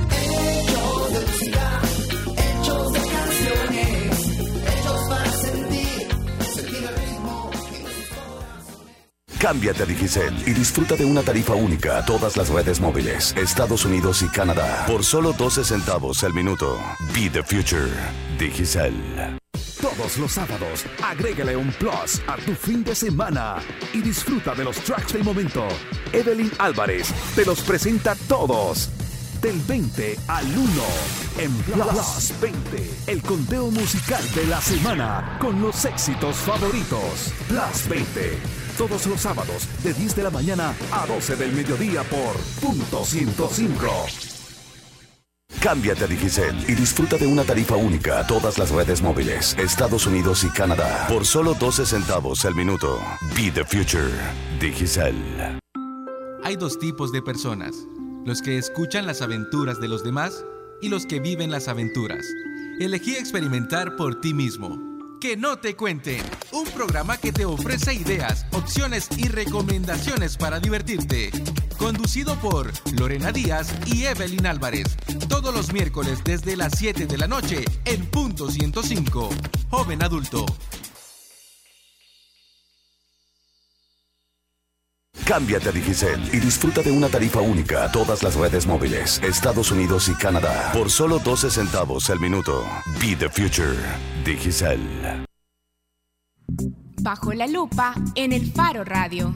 [9.41, 13.85] Cámbiate a Digicel y disfruta de una tarifa única a todas las redes móviles, Estados
[13.85, 16.79] Unidos y Canadá, por solo 12 centavos el minuto.
[17.11, 17.89] Be the future.
[18.37, 18.93] Digicel.
[19.81, 23.55] Todos los sábados, agrégale un plus a tu fin de semana
[23.93, 25.67] y disfruta de los tracks del momento.
[26.13, 28.91] Evelyn Álvarez te los presenta todos.
[29.41, 30.83] Del 20 al 1
[31.39, 37.33] en Plus 20, el conteo musical de la semana con los éxitos favoritos.
[37.47, 38.37] Plus 20,
[38.71, 43.87] todos los sábados de 10 de la mañana a 12 del mediodía por punto 105.
[45.59, 50.07] Cámbiate a Digicel y disfruta de una tarifa única a todas las redes móviles, Estados
[50.07, 52.99] Unidos y Canadá, por solo 12 centavos el minuto.
[53.35, 54.09] Be the future.
[54.59, 55.15] Digicel.
[56.43, 57.75] Hay dos tipos de personas,
[58.25, 60.43] los que escuchan las aventuras de los demás
[60.81, 62.25] y los que viven las aventuras.
[62.79, 64.90] Elegí experimentar por ti mismo.
[65.21, 66.19] Que no te cuenten,
[66.51, 71.29] un programa que te ofrece ideas, opciones y recomendaciones para divertirte.
[71.77, 74.97] Conducido por Lorena Díaz y Evelyn Álvarez.
[75.29, 79.29] Todos los miércoles desde las 7 de la noche en punto 105.
[79.69, 80.43] Joven adulto.
[85.25, 89.71] Cámbiate a Digicel y disfruta de una tarifa única a todas las redes móviles, Estados
[89.71, 92.65] Unidos y Canadá, por solo 12 centavos el minuto.
[92.99, 93.77] Be the future.
[94.25, 95.25] Digicel.
[97.01, 99.33] Bajo la lupa en el Faro Radio.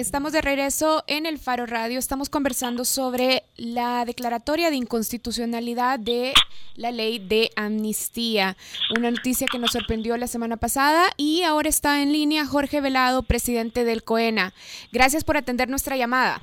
[0.00, 1.98] Estamos de regreso en el Faro Radio.
[1.98, 6.32] Estamos conversando sobre la declaratoria de inconstitucionalidad de
[6.74, 8.56] la ley de amnistía.
[8.96, 13.24] Una noticia que nos sorprendió la semana pasada y ahora está en línea Jorge Velado,
[13.24, 14.54] presidente del COENA.
[14.90, 16.40] Gracias por atender nuestra llamada.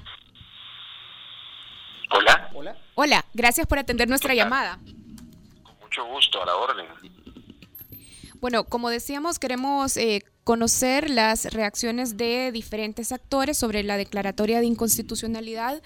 [2.11, 2.51] Hola.
[2.93, 4.77] Hola, gracias por atender nuestra llamada.
[5.81, 6.85] Mucho gusto, a la orden.
[8.35, 14.65] Bueno, como decíamos, queremos eh, conocer las reacciones de diferentes actores sobre la declaratoria de
[14.65, 15.81] inconstitucionalidad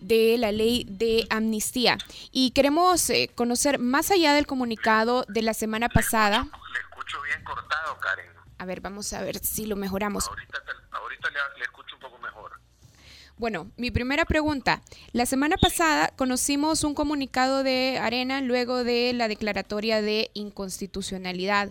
[0.00, 1.98] de la ley de amnistía.
[2.32, 7.44] Y queremos eh, conocer, más allá del comunicado de la semana pasada, Le escucho bien
[7.44, 8.30] cortado, Karen.
[8.56, 10.28] a ver, vamos a ver si lo mejoramos.
[10.28, 12.52] Ahorita, ahorita le, le escucho un poco mejor.
[13.36, 14.80] Bueno, mi primera pregunta.
[15.12, 21.70] La semana pasada conocimos un comunicado de Arena luego de la declaratoria de inconstitucionalidad.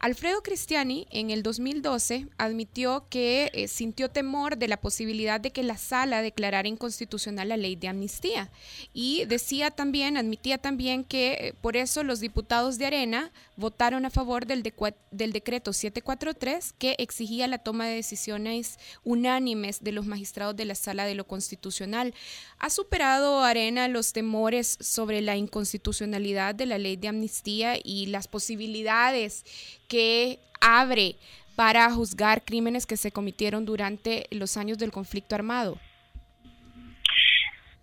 [0.00, 5.62] Alfredo Cristiani en el 2012 admitió que eh, sintió temor de la posibilidad de que
[5.62, 8.50] la sala declarara inconstitucional la ley de amnistía.
[8.94, 13.30] Y decía también, admitía también que eh, por eso los diputados de Arena
[13.60, 14.62] votaron a favor del,
[15.10, 20.74] del decreto 743 que exigía la toma de decisiones unánimes de los magistrados de la
[20.74, 22.14] sala de lo constitucional.
[22.58, 28.26] ¿Ha superado Arena los temores sobre la inconstitucionalidad de la ley de amnistía y las
[28.26, 29.44] posibilidades
[29.86, 31.16] que abre
[31.54, 35.78] para juzgar crímenes que se cometieron durante los años del conflicto armado?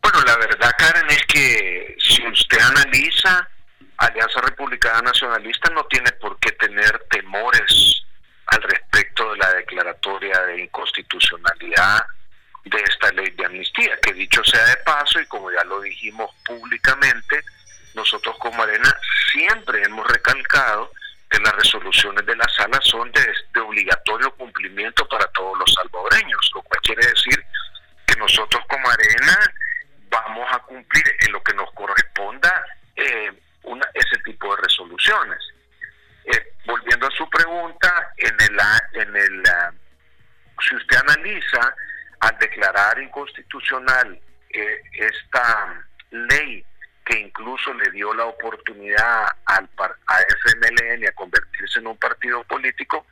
[0.02, 3.48] Bueno, la verdad, Karen, es que si usted analiza
[3.98, 8.04] Alianza Republicana Nacionalista no tiene por qué tener temores
[8.48, 12.06] al respecto de la declaratoria de inconstitucionalidad
[12.64, 16.30] de esta ley de amnistía, que dicho sea de paso y como ya lo dijimos
[16.46, 17.42] públicamente,
[17.94, 18.94] nosotros como Arena
[19.32, 20.92] siempre hemos recalcado
[21.30, 26.62] que las resoluciones de la sala son de, obligatorio cumplimiento para todos los salvadoreños, lo
[26.62, 27.44] cual quiere decir
[28.06, 29.38] que nosotros como Arena
[30.10, 32.64] vamos a cumplir en lo que nos corresponda
[32.96, 33.32] eh,
[33.68, 35.40] una, ese tipo de resoluciones.
[36.26, 39.72] Eh, volviendo a su pregunta, en el, a- en el ah,
[40.68, 41.76] si usted analiza
[42.20, 46.66] al declarar inconstitucional eh, esta ley
[47.06, 49.70] que incluso le dio la oportunidad al
[50.08, 53.06] a FMLN a convertirse en un partido político,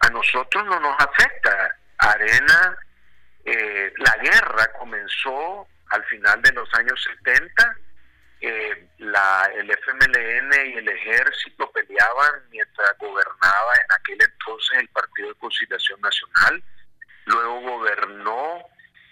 [0.00, 1.76] a nosotros no nos afecta.
[1.98, 2.76] Arena,
[3.44, 7.76] eh, la guerra comenzó al final de los años 70,
[8.40, 15.28] eh, la, el FMLN y el ejército peleaban mientras gobernaba en aquel entonces el Partido
[15.28, 16.62] de Conciliación Nacional,
[17.26, 18.64] luego gobernó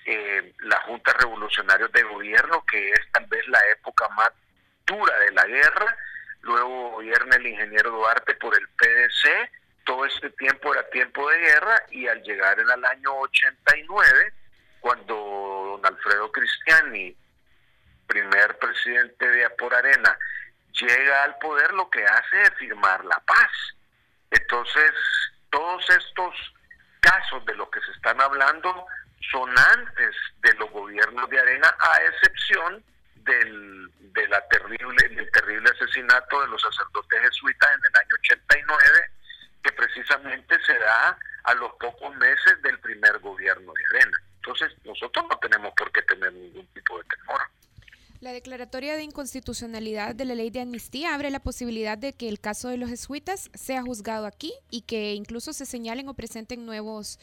[0.04, 4.30] eh, la Junta Revolucionaria de Gobierno, que es tal vez la época más
[4.86, 5.96] dura de la guerra,
[6.42, 9.50] luego gobierna el ingeniero Duarte por el PDC,
[9.84, 14.32] todo este tiempo era tiempo de guerra y al llegar en el año 89,
[14.80, 17.16] cuando don Alfredo Cristiani,
[18.06, 20.18] primer presidente de Por Arena,
[20.72, 23.50] llega al poder, lo que hace es firmar la paz.
[24.30, 24.92] Entonces,
[25.50, 26.34] todos estos
[27.00, 28.86] casos de los que se están hablando
[29.30, 35.70] son antes de los gobiernos de Arena, a excepción del, de la terrible, del terrible
[35.70, 39.10] asesinato de los sacerdotes jesuitas en el año 89,
[39.62, 44.18] que precisamente se da a los pocos meses del primer gobierno de Arena.
[44.36, 47.40] Entonces, nosotros no tenemos por qué tener ningún tipo de temor.
[48.26, 52.40] La declaratoria de inconstitucionalidad de la ley de amnistía abre la posibilidad de que el
[52.40, 57.20] caso de los jesuitas sea juzgado aquí y que incluso se señalen o presenten nuevos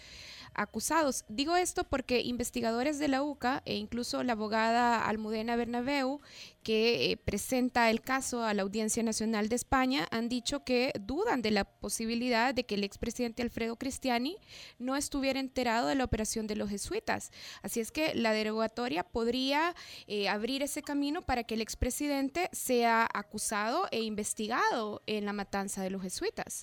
[0.56, 1.26] acusados.
[1.28, 6.20] Digo esto porque investigadores de la UCA e incluso la abogada Almudena Bernabeu,
[6.64, 11.42] que eh, presenta el caso a la Audiencia Nacional de España, han dicho que dudan
[11.42, 14.38] de la posibilidad de que el expresidente Alfredo Cristiani
[14.80, 17.32] no estuviera enterado de la operación de los jesuitas.
[17.62, 19.76] Así es que la derogatoria podría
[20.08, 25.84] eh, abrir ese camino para que el expresidente sea acusado e investigado en la matanza
[25.84, 26.62] de los jesuitas.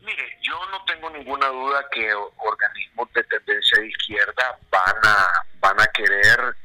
[0.00, 5.80] Mire, yo no tengo ninguna duda que organismos de tendencia de izquierda van a, van
[5.80, 6.56] a querer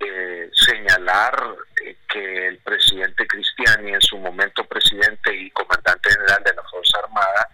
[0.00, 6.54] eh, señalar eh, que el presidente Cristiani, en su momento presidente y comandante general de
[6.54, 7.48] la Fuerza Armada,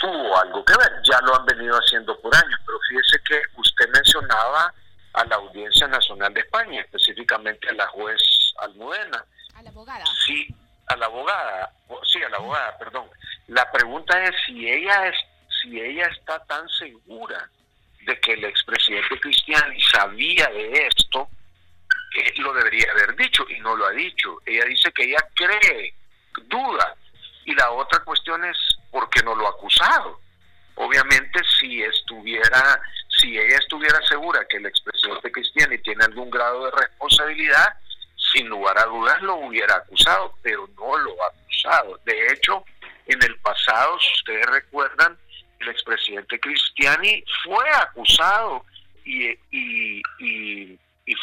[0.00, 0.92] tuvo algo que ver.
[1.04, 4.72] Ya lo han venido haciendo por años, pero fíjese que usted mencionaba
[5.14, 8.20] a la Audiencia Nacional de España, específicamente a la juez
[8.58, 9.24] Almudena.
[9.54, 10.04] A la abogada.
[10.26, 10.46] Sí,
[10.88, 11.72] a la abogada,
[12.04, 13.08] sí, a la abogada, perdón.
[13.48, 15.16] La pregunta es si ella es,
[15.62, 17.48] si ella está tan segura
[18.04, 21.28] de que el expresidente Cristiani sabía de esto,
[22.16, 24.38] eh, lo debería haber dicho y no lo ha dicho.
[24.46, 25.94] Ella dice que ella cree,
[26.44, 26.94] duda.
[27.44, 28.56] Y la otra cuestión es
[28.90, 30.20] por qué no lo ha acusado.
[30.76, 36.70] Obviamente si estuviera, si ella estuviera segura que el expresidente Cristiani tiene algún grado de
[36.70, 37.74] responsabilidad,
[38.32, 41.98] sin lugar a dudas lo hubiera acusado, pero no lo ha acusado.
[42.04, 42.64] De hecho,
[43.06, 45.16] en el pasado, si ustedes recuerdan,
[45.60, 48.64] el expresidente Cristiani fue acusado
[49.04, 50.02] y, y,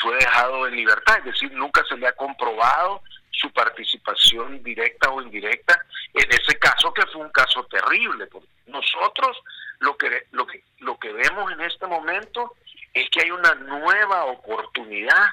[0.01, 5.21] fue dejado en libertad, es decir, nunca se le ha comprobado su participación directa o
[5.21, 5.79] indirecta
[6.13, 8.27] en ese caso que fue un caso terrible.
[8.27, 9.37] porque Nosotros
[9.79, 12.55] lo que, lo que, lo que vemos en este momento
[12.93, 15.29] es que hay una nueva oportunidad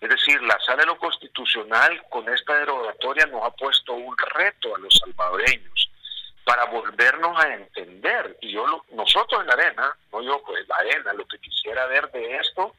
[0.00, 4.74] es decir, la sala de lo constitucional con esta derogatoria nos ha puesto un reto
[4.74, 5.90] a los salvadoreños
[6.44, 8.36] para volvernos a entender.
[8.40, 11.86] Y yo, lo- nosotros en la arena, no yo, pues la arena, lo que quisiera
[11.86, 12.74] ver de esto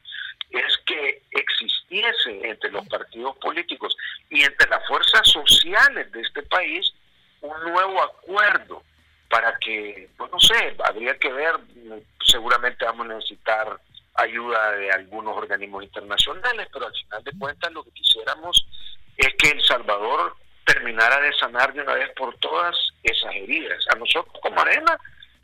[0.50, 3.94] es que existiese entre los partidos políticos
[4.30, 6.92] y entre las fuerzas sociales de este país
[7.42, 8.82] un nuevo acuerdo
[9.28, 11.56] para que, pues no sé, habría que ver,
[12.24, 13.78] seguramente vamos a necesitar
[14.18, 18.66] ayuda de algunos organismos internacionales, pero al final de cuentas lo que quisiéramos
[19.16, 23.84] es que El Salvador terminara de sanar de una vez por todas esas heridas.
[23.90, 24.98] A nosotros como Arena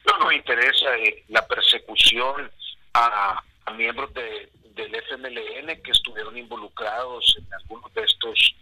[0.07, 2.51] no nos interesa eh, la persecución
[2.95, 3.43] a,
[3.77, 8.55] miembros de, del FMLN que estuvieron involucrados en algunos de estos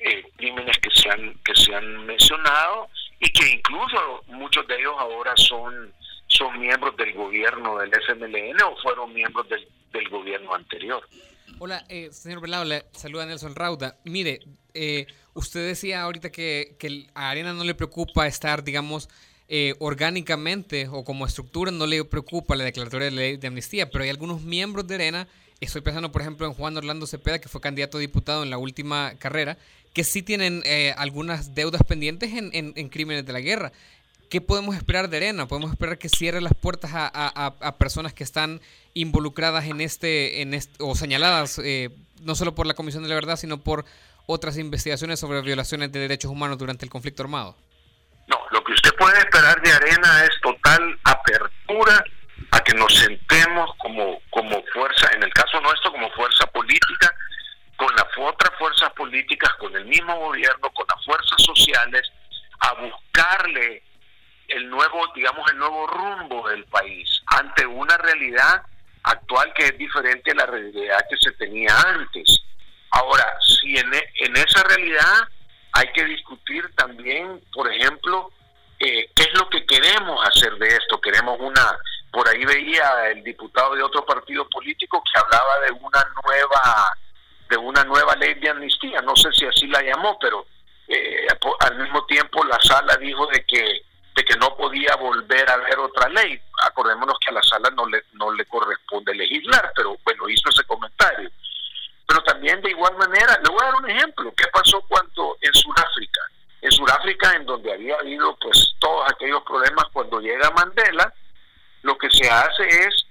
[0.00, 2.88] eh, crímenes que se han que se han mencionado
[3.20, 5.92] y que incluso muchos de ellos ahora son
[6.28, 11.02] son miembros del gobierno del FMLN o fueron miembros del, del gobierno anterior.
[11.58, 13.96] Hola, eh, señor Velado, le saluda Nelson Rauda.
[14.04, 14.40] Mire,
[14.74, 19.08] eh, Usted decía ahorita que, que a Arena no le preocupa estar, digamos,
[19.46, 24.02] eh, orgánicamente o como estructura no le preocupa la declaratoria de ley de amnistía, pero
[24.02, 25.28] hay algunos miembros de Arena,
[25.60, 28.58] estoy pensando por ejemplo en Juan Orlando Cepeda, que fue candidato a diputado en la
[28.58, 29.56] última carrera,
[29.94, 33.70] que sí tienen eh, algunas deudas pendientes en, en- en crímenes de la guerra.
[34.30, 35.48] ¿Qué podemos esperar de Arena?
[35.48, 38.60] ¿Podemos esperar que cierre las puertas a, personas que están
[38.92, 41.90] involucradas en este, en este o señaladas eh,
[42.22, 43.86] no solo por la Comisión de la Verdad, sino por
[44.26, 47.56] otras investigaciones sobre violaciones de derechos humanos durante el conflicto armado?
[48.26, 52.04] No, lo que usted puede esperar de Arena es total apertura
[52.50, 57.14] a que nos sentemos como, como fuerza, en el caso nuestro, como fuerza política,
[57.76, 62.02] con las otras fuerzas políticas, con el mismo gobierno, con las fuerzas sociales,
[62.60, 63.87] a buscarle
[64.48, 68.62] el nuevo, digamos, el nuevo rumbo del país ante una realidad
[69.02, 72.42] actual que es diferente a la realidad que se tenía antes.
[72.90, 75.28] Ahora, si en, e- esa realidad
[75.72, 78.32] hay que discutir también, por ejemplo,
[78.78, 81.00] eh, qué es lo que queremos hacer de esto.
[81.00, 81.78] Queremos una,
[82.10, 86.92] por ahí veía el diputado de otro partido político que hablaba de una nueva,
[87.50, 89.02] de una nueva ley de amnistía.
[89.02, 90.46] No sé si así la llamó, pero
[90.88, 91.26] eh,
[91.60, 93.82] al mismo tiempo la sala dijo de que
[94.18, 96.40] de que no podía volver a haber otra ley.
[96.64, 100.64] Acordémonos que a la sala no le no le corresponde legislar, pero bueno, hizo ese
[100.64, 101.30] comentario.
[102.04, 104.34] Pero también de igual manera, le voy a dar un ejemplo.
[104.36, 106.20] ¿Qué pasó cuando en Sudáfrica?
[106.62, 111.14] En Sudáfrica, en donde había habido pues todos aquellos problemas cuando llega Mandela,
[111.82, 113.06] lo que se hace es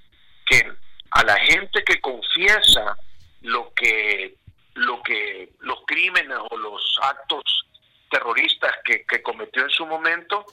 [0.45, 0.73] que
[1.11, 2.97] a la gente que confiesa
[3.43, 4.35] lo que
[4.73, 7.43] lo que los crímenes o los actos
[8.11, 10.45] terroristas que, que cometió en su momento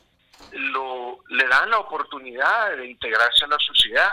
[0.52, 4.12] lo le dan la oportunidad de integrarse a la sociedad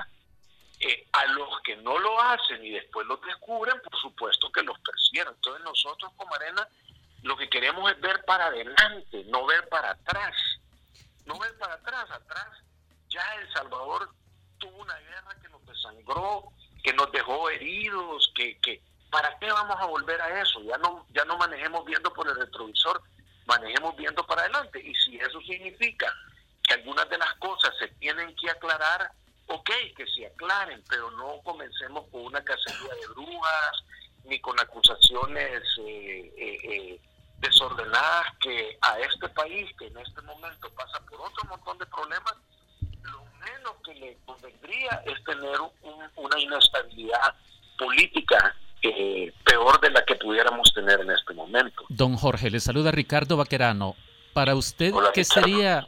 [0.80, 4.80] eh, a los que no lo hacen y después lo descubren, por supuesto que los
[4.80, 5.36] persiguieron.
[5.36, 6.68] Entonces nosotros como Arena
[7.22, 10.36] lo que queremos es ver para adelante, no ver para atrás.
[11.26, 12.48] No ver para atrás, atrás
[13.10, 14.10] ya El Salvador
[14.58, 16.46] tuvo una guerra que nos desangró,
[16.84, 20.62] que nos dejó heridos, que, que ¿para qué vamos a volver a eso?
[20.64, 23.04] Ya no, ya no manejemos viendo por el retrovisor,
[23.46, 24.80] manejemos viendo para adelante.
[24.84, 26.14] Y si eso significa
[26.64, 29.12] que algunas de las cosas se tienen que aclarar,
[29.48, 33.84] ok, que se aclaren, pero no comencemos con una cacería de brujas,
[34.26, 37.02] ni con acusaciones eh, eh, eh,
[37.40, 42.36] desordenadas que a este país, que en este momento pasa por otro montón de problemas,
[43.02, 47.36] lo menos que le convendría es tener un- una inestabilidad
[47.80, 51.84] política eh, peor de la que pudiéramos tener en este momento.
[51.90, 53.96] Don Jorge, le saluda Ricardo Vaquerano.
[54.34, 55.44] Para usted, Hola, ¿qué Ricardo.
[55.48, 55.88] sería,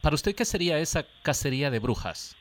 [0.00, 2.36] para usted qué sería esa cacería de brujas?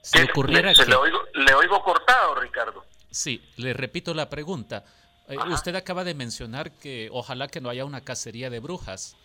[0.00, 2.84] Si ocurriera Le, se que, le, oigo, le oigo cortado, Ricardo.
[3.10, 4.84] sí, le repito la pregunta.
[5.28, 9.16] Eh, usted acaba de mencionar que ojalá que no haya una cacería de brujas.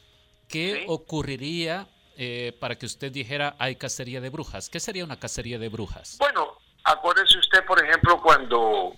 [0.49, 1.87] ¿Qué ocurriría
[2.17, 4.69] eh, para que usted dijera hay cacería de brujas?
[4.69, 6.17] ¿Qué sería una cacería de brujas?
[6.19, 8.93] Bueno, acuérdese usted, por ejemplo, cuando,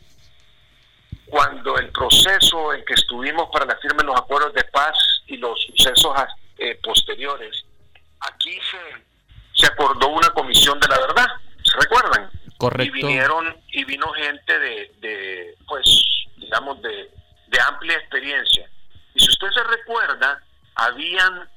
[1.27, 4.95] cuando el proceso en que estuvimos para la firma de los acuerdos de paz
[5.27, 6.15] y los sucesos
[6.57, 7.65] eh, posteriores,
[8.21, 9.03] aquí se,
[9.53, 11.27] se acordó una comisión de la verdad,
[11.63, 12.29] ¿se recuerdan?
[12.57, 12.97] Correcto.
[12.97, 15.85] Y vinieron y vino gente de, de pues,
[16.37, 17.11] digamos, de,
[17.47, 18.69] de amplia experiencia.
[19.13, 20.41] Y si usted se recuerda,
[20.75, 21.49] habían,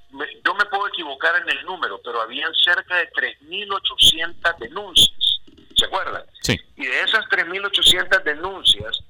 [0.45, 5.41] yo me puedo equivocar en el número, pero habían cerca de 3.800 denuncias.
[5.77, 6.25] ¿Se acuerdan?
[6.43, 6.59] Sí.
[6.77, 9.01] Y de esas 3.800 denuncias,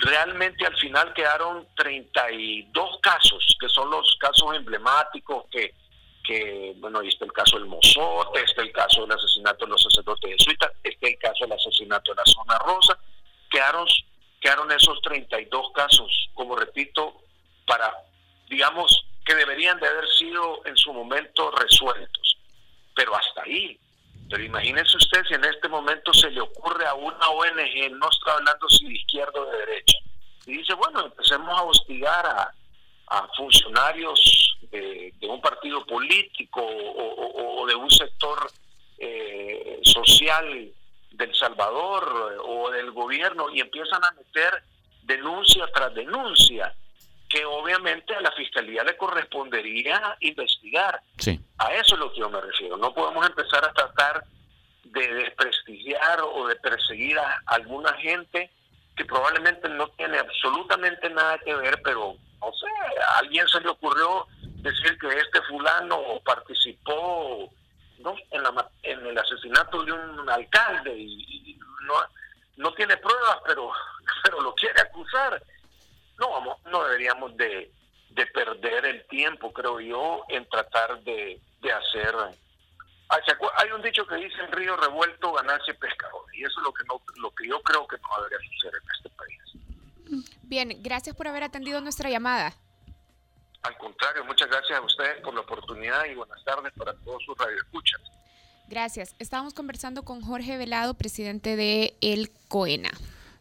[0.00, 5.74] realmente al final quedaron 32 casos, que son los casos emblemáticos que,
[6.24, 9.82] que bueno, ahí está el caso del Mozote, está el caso del asesinato de los
[9.82, 12.98] sacerdotes jesuitas, está el caso del asesinato de la zona rosa,
[13.50, 13.86] quedaron,
[14.40, 17.22] quedaron esos 32 casos, como repito,
[17.66, 17.92] para,
[18.48, 22.38] digamos, que deberían de haber sido en su momento resueltos,
[22.94, 23.78] pero hasta ahí.
[24.30, 28.34] Pero imagínense usted si en este momento se le ocurre a una ONG, no está
[28.34, 29.98] hablando si de izquierda o de derecha,
[30.46, 32.54] y dice, bueno, empecemos a hostigar a,
[33.36, 38.50] funcionarios de, un partido político o, de un sector
[38.98, 40.72] eh, social
[41.12, 44.62] del Salvador o del gobierno y empiezan a meter
[45.04, 46.74] denuncia tras denuncia
[47.28, 51.00] que obviamente a la fiscalía le correspondería investigar.
[51.18, 51.40] Sí.
[51.58, 52.76] A eso es lo que yo me refiero.
[52.76, 54.24] No podemos empezar a tratar
[54.84, 58.50] de desprestigiar o de perseguir a alguna gente
[58.96, 62.66] que probablemente no tiene absolutamente nada que ver, pero no sé,
[63.06, 64.26] a alguien se le ocurrió
[64.62, 67.50] decir que este fulano participó
[67.98, 68.14] ¿no?
[68.30, 71.94] en, la en el asesinato de un alcalde y, y no,
[72.56, 73.70] no tiene pruebas, pero,
[74.24, 75.40] pero lo quiere acusar.
[76.18, 77.72] No, vamos, no deberíamos de,
[78.10, 82.14] de perder el tiempo, creo yo, en tratar de, de hacer...
[83.10, 86.60] Ah, ¿se acuer- Hay un dicho que dice en río revuelto ganarse pescador y eso
[86.60, 90.24] es lo que, no, lo que yo creo que no debería suceder en este país.
[90.42, 92.54] Bien, gracias por haber atendido nuestra llamada.
[93.62, 97.36] Al contrario, muchas gracias a ustedes por la oportunidad y buenas tardes para todos sus
[97.38, 98.00] radioescuchas.
[98.68, 99.14] Gracias.
[99.18, 102.90] Estábamos conversando con Jorge Velado, presidente de El COENA.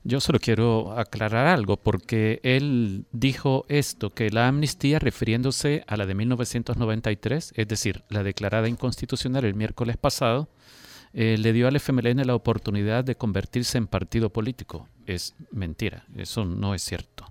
[0.08, 6.06] Yo solo quiero aclarar algo, porque él dijo esto, que la amnistía, refiriéndose a la
[6.06, 10.48] de 1993, es decir, la declarada inconstitucional el miércoles pasado,
[11.12, 14.88] eh, le dio al FMLN la oportunidad de convertirse en partido político.
[15.06, 17.26] Es mentira, eso no es cierto.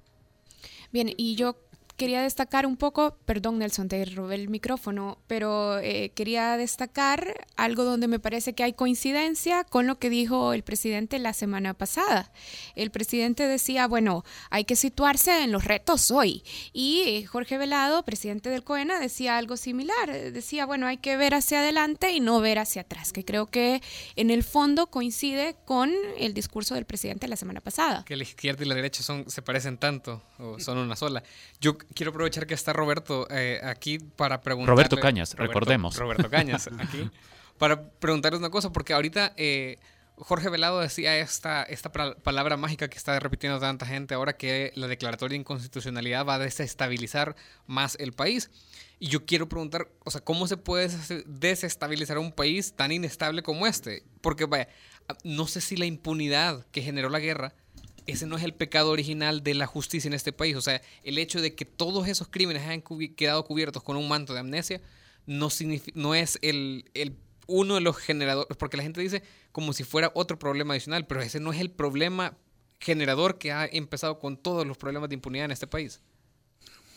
[0.92, 1.56] Bien, y yo
[1.96, 7.84] quería destacar un poco, perdón Nelson, te robé el micrófono, pero eh, quería destacar algo
[7.84, 12.30] donde me parece que hay coincidencia con lo que dijo el presidente la semana pasada.
[12.74, 16.42] El presidente decía, bueno, hay que situarse en los retos hoy.
[16.72, 20.12] Y eh, Jorge Velado, presidente del COENA, decía algo similar.
[20.32, 23.82] Decía, bueno, hay que ver hacia adelante y no ver hacia atrás, que creo que
[24.16, 28.04] en el fondo coincide con el discurso del presidente la semana pasada.
[28.04, 31.22] Que la izquierda y la derecha son, se parecen tanto o son una sola.
[31.60, 34.74] Yo quiero aprovechar que está Roberto eh, aquí para preguntarle...
[34.74, 35.96] Roberto Cañas, recordemos.
[35.96, 37.10] Roberto Cañas, aquí.
[37.58, 39.78] Para preguntarles una cosa, porque ahorita eh,
[40.16, 44.86] Jorge Velado decía esta, esta palabra mágica que está repitiendo tanta gente ahora que la
[44.88, 48.50] declaratoria de inconstitucionalidad va a desestabilizar más el país.
[48.98, 53.42] Y yo quiero preguntar, o sea, ¿cómo se puede des- desestabilizar un país tan inestable
[53.42, 54.04] como este?
[54.22, 54.68] Porque, vaya,
[55.22, 57.52] no sé si la impunidad que generó la guerra
[58.06, 60.56] ese no es el pecado original de la justicia en este país.
[60.56, 64.08] O sea, el hecho de que todos esos crímenes hayan cubi- quedado cubiertos con un
[64.08, 64.80] manto de amnesia
[65.26, 65.48] no,
[66.14, 67.16] es el, el-
[67.48, 71.20] uno de los generadores, porque la gente dice como si fuera otro problema adicional, pero
[71.22, 72.36] ese no es el problema
[72.80, 76.00] generador que ha empezado con todos los problemas de impunidad en este país.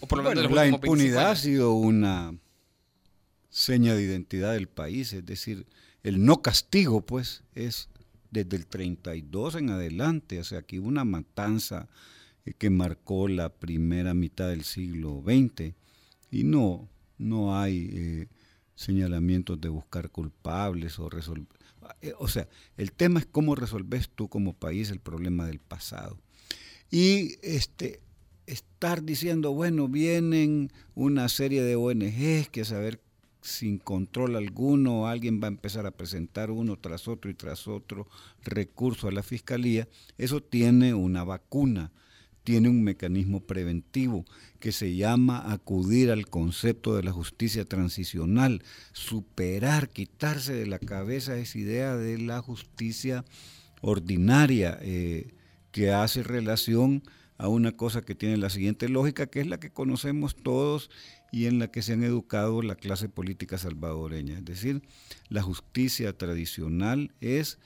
[0.02, 2.34] O por lo menos Bueno, la últimos 25 impunidad ha sido una
[3.50, 5.66] seña de identidad del país, es decir,
[6.04, 7.90] el no castigo, pues, es
[8.32, 11.88] desde el 32 en adelante, o sea, aquí una matanza
[12.46, 15.74] eh, que marcó la primera mitad del siglo XX
[16.32, 18.28] y no, no hay eh,
[18.76, 21.48] señalamientos de buscar culpables o resolver.
[22.02, 26.18] eh, O sea, el tema es cómo resolves tú como país el problema del pasado.
[26.92, 28.02] Y este,
[28.46, 33.00] estar diciendo, bueno, vienen una serie de ONGs que a saber
[33.50, 38.08] sin control alguno alguien va a empezar a presentar uno tras otro y tras otro
[38.44, 39.88] recurso a la fiscalía,
[40.18, 41.92] eso tiene una vacuna,
[42.44, 44.26] tiene un mecanismo preventivo
[44.60, 51.38] que se llama acudir al concepto de la justicia transicional, superar, quitarse de la cabeza
[51.38, 53.26] esa idea de la justicia
[53.82, 55.34] ordinaria eh,
[55.72, 57.04] que hace relación
[57.38, 60.92] a una cosa que tiene la siguiente lógica, que es la que conocemos todos
[61.32, 64.40] y en la que se han educado la clase política salvadoreña.
[64.40, 64.82] Es decir,
[65.30, 67.60] la justicia tradicional es,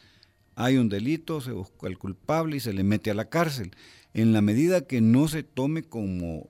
[0.56, 3.72] hay un delito, se busca al culpable y se le mete a la cárcel.
[4.14, 6.50] En la medida que no se tome como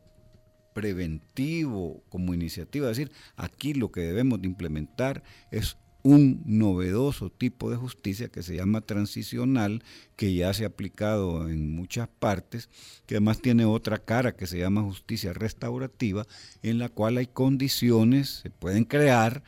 [0.74, 7.72] preventivo, como iniciativa, es decir, aquí lo que debemos de implementar es un novedoso tipo
[7.72, 9.82] de justicia que se llama transicional,
[10.18, 12.70] que ya se ha aplicado en muchas partes,
[13.06, 16.28] que además tiene otra cara que se llama justicia restaurativa,
[16.62, 19.43] en la cual hay condiciones, se pueden crear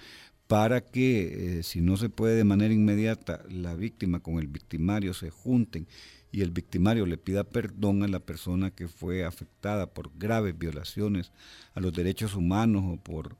[0.47, 5.13] para que, eh, si no se puede de manera inmediata, la víctima con el victimario
[5.13, 5.87] se junten
[6.35, 11.31] y el victimario le pida perdón a la persona que fue afectada por graves violaciones
[11.75, 13.37] a los derechos humanos o por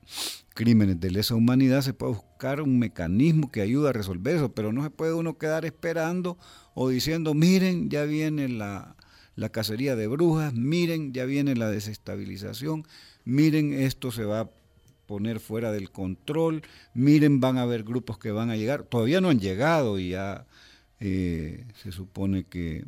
[0.54, 4.72] crímenes de lesa humanidad, se puede buscar un mecanismo que ayude a resolver eso, pero
[4.72, 6.38] no se puede uno quedar esperando
[6.72, 8.96] o diciendo, miren, ya viene la,
[9.34, 12.86] la cacería de brujas, miren, ya viene la desestabilización,
[13.26, 14.50] miren, esto se va a
[15.04, 16.62] poner fuera del control,
[16.94, 20.46] miren, van a haber grupos que van a llegar, todavía no han llegado y ya
[21.00, 22.84] eh, se supone que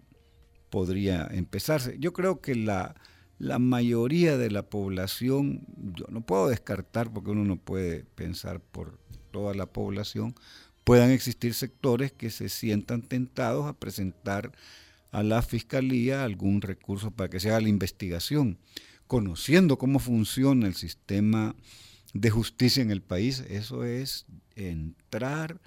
[0.70, 1.96] podría empezarse.
[1.98, 2.94] Yo creo que la,
[3.38, 8.98] la mayoría de la población, yo no puedo descartar porque uno no puede pensar por
[9.30, 10.34] toda la población,
[10.84, 14.52] puedan existir sectores que se sientan tentados a presentar
[15.11, 18.59] a la fiscalía algún recurso para que se haga la investigación.
[19.06, 21.54] Conociendo cómo funciona el sistema
[22.14, 25.61] de justicia en el país, eso es entrar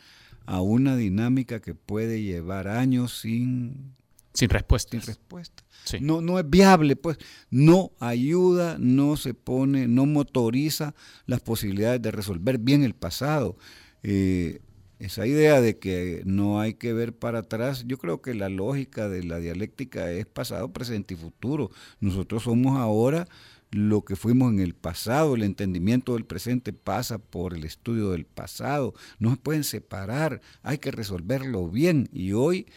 [0.45, 3.93] a una dinámica que puede llevar años sin
[4.33, 4.91] sin respuesta.
[4.91, 5.63] Sin respuesta.
[5.99, 7.17] No, no es viable, pues
[7.49, 10.93] no ayuda, no se pone, no motoriza
[11.25, 13.57] las posibilidades de resolver bien el pasado.
[14.03, 14.61] Eh,
[14.99, 19.09] esa idea de que no hay que ver para atrás, yo creo que la lógica
[19.09, 21.71] de la dialéctica es pasado, presente y futuro.
[21.99, 23.27] Nosotros somos ahora
[23.71, 28.25] lo que fuimos en el pasado, el entendimiento del presente pasa por el estudio del
[28.25, 32.09] pasado, no se pueden separar, hay que resolverlo bien.
[32.11, 32.67] Y hoy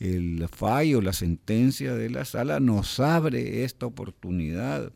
[0.00, 4.92] el fallo, la sentencia de la sala nos abre esta oportunidad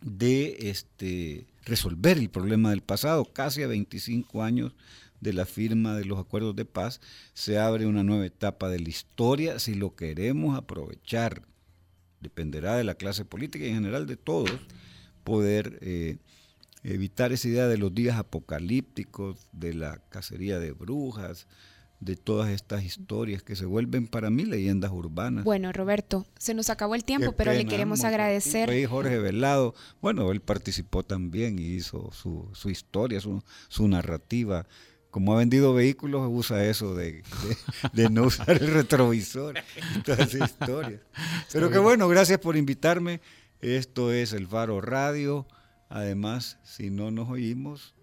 [0.00, 4.74] de este, resolver el problema del pasado, casi a 25 años
[5.20, 7.00] de la firma de los acuerdos de paz,
[7.34, 11.42] se abre una nueva etapa de la historia si lo queremos aprovechar.
[12.26, 14.50] Dependerá de la clase política y en general de todos
[15.22, 16.16] poder eh,
[16.82, 21.46] evitar esa idea de los días apocalípticos, de la cacería de brujas,
[22.00, 25.44] de todas estas historias que se vuelven para mí leyendas urbanas.
[25.44, 28.70] Bueno, Roberto, se nos acabó el tiempo, Qué pero le queremos agradecer.
[28.70, 34.66] Ahí Jorge Velado, bueno, él participó también y hizo su, su historia, su, su narrativa.
[35.16, 37.22] Como ha vendido vehículos, usa eso de, de-
[37.94, 39.54] de no usar el retrovisor
[39.96, 41.00] y todas esas historias.
[41.54, 43.22] Pero que bueno, gracias por invitarme.
[43.62, 45.46] Esto es El Faro Radio.
[45.88, 47.94] Además, si no nos oímos,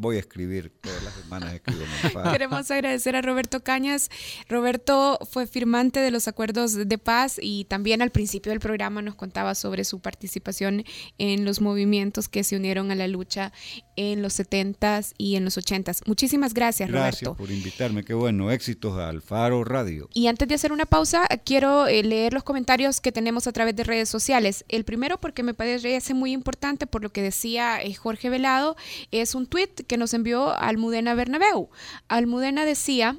[0.00, 1.82] voy a escribir todas las semanas escribo.
[2.32, 4.10] Queremos agradecer a Roberto Cañas.
[4.48, 9.14] Roberto fue firmante de los acuerdos de paz y también al principio del programa nos
[9.14, 10.84] contaba sobre su participación
[11.18, 13.52] en los movimientos que se unieron a la lucha
[13.96, 16.00] en los 70s y en los 80s.
[16.06, 17.36] Muchísimas gracias, Gracias Roberto.
[17.36, 18.02] por invitarme.
[18.02, 20.08] Qué bueno, éxitos al Faro Radio.
[20.14, 23.76] Y antes de hacer una pausa, quiero eh, leer los comentarios que tenemos a través
[23.76, 24.64] de redes sociales.
[24.68, 28.76] El primero, porque me parece muy importante por lo que decía eh, Jorge Velado,
[29.10, 31.68] es un tuit que nos envió Almudena Bernabeu.
[32.08, 33.18] Almudena decía,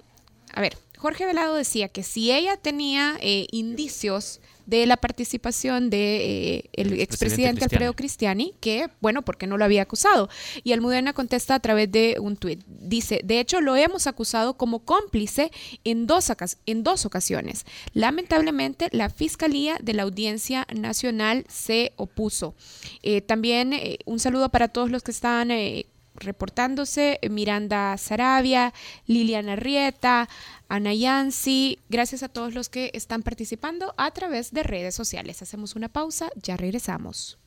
[0.54, 6.56] a ver, Jorge Velado decía que si ella tenía eh, indicios de la participación de
[6.56, 10.30] eh, el expresidente Alfredo Cristiani, que, bueno, porque no lo había acusado.
[10.64, 12.64] Y Almudena contesta a través de un tuit.
[12.68, 15.52] Dice, de hecho, lo hemos acusado como cómplice
[15.84, 16.32] en dos,
[16.66, 17.66] en dos ocasiones.
[17.94, 22.56] Lamentablemente, la Fiscalía de la Audiencia Nacional se opuso.
[23.02, 25.52] Eh, también eh, un saludo para todos los que están...
[26.16, 28.74] reportándose, Miranda Sarabia,
[29.08, 30.30] Liliana Rieta,
[30.70, 35.42] Ana Yancy, gracias a todos los que están participando a través de redes sociales.
[35.42, 37.38] Hacemos una pausa, ya regresamos.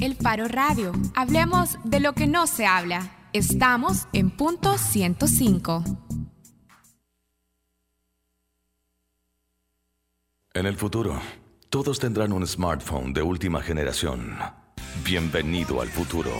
[0.00, 0.92] El Faro Radio.
[1.14, 3.12] Hablemos de lo que no se habla.
[3.32, 5.84] Estamos en punto 105.
[10.54, 11.20] En el futuro,
[11.70, 14.36] todos tendrán un smartphone de última generación.
[15.04, 16.30] Bienvenido al futuro.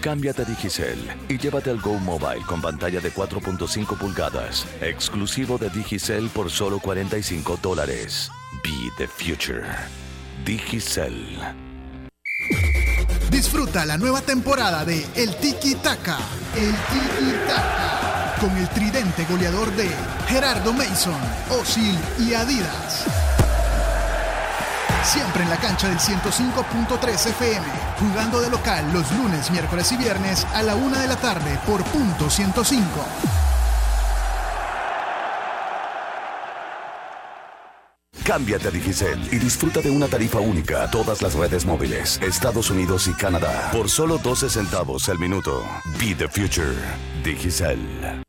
[0.00, 0.98] Cámbiate a Digicel
[1.28, 6.78] y llévate al Go Mobile con pantalla de 4.5 pulgadas, exclusivo de Digicel por solo
[6.78, 8.30] 45 dólares.
[8.62, 9.66] Be the future.
[10.44, 11.38] Digicel.
[13.30, 16.18] Disfruta la nueva temporada de El Tiki Taka.
[16.56, 18.36] El Tiki Taka.
[18.40, 19.88] Con el tridente goleador de
[20.26, 23.39] Gerardo Mason, Osil y Adidas.
[25.02, 27.66] Siempre en la cancha del 105.3 FM.
[27.98, 31.82] Jugando de local los lunes, miércoles y viernes a la una de la tarde por
[31.84, 32.86] punto 105.
[38.24, 42.70] Cámbiate a Digicel y disfruta de una tarifa única a todas las redes móviles, Estados
[42.70, 45.64] Unidos y Canadá, por solo 12 centavos al minuto.
[45.98, 46.76] Be the future.
[47.24, 48.22] Digicel.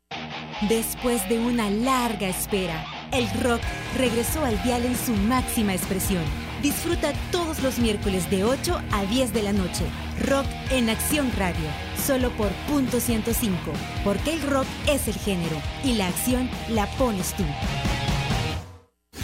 [0.68, 3.60] Después de una larga espera, el rock
[3.96, 6.24] regresó al dial en su máxima expresión.
[6.62, 9.84] Disfruta todos los miércoles de 8 a 10 de la noche.
[10.28, 11.66] Rock en Acción Radio,
[12.06, 13.58] solo por punto 105,
[14.04, 17.42] porque el rock es el género y la acción la pones tú.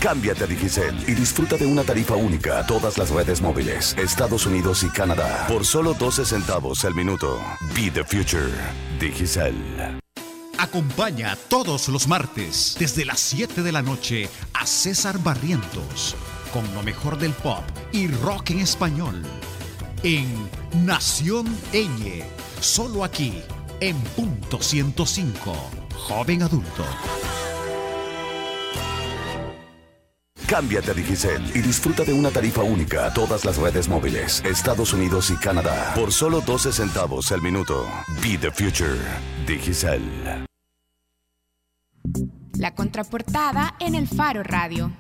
[0.00, 4.44] Cámbiate a Digicel y disfruta de una tarifa única a todas las redes móviles, Estados
[4.46, 7.40] Unidos y Canadá, por solo 12 centavos al minuto.
[7.74, 8.50] Be the future.
[8.98, 9.54] Digicel.
[10.58, 16.16] Acompaña todos los martes desde las 7 de la noche a César Barrientos
[16.52, 19.22] con lo mejor del pop y rock en español
[20.02, 20.48] en
[20.84, 22.24] Nación Eñe,
[22.60, 23.42] solo aquí
[23.80, 25.54] en punto 105,
[25.94, 26.84] joven adulto.
[30.46, 34.94] Cámbiate a Digicel y disfruta de una tarifa única a todas las redes móviles, Estados
[34.94, 37.86] Unidos y Canadá, por solo 12 centavos al minuto.
[38.22, 38.96] Be the future.
[39.46, 40.00] Digicel.
[42.54, 44.90] La contraportada en el Faro Radio.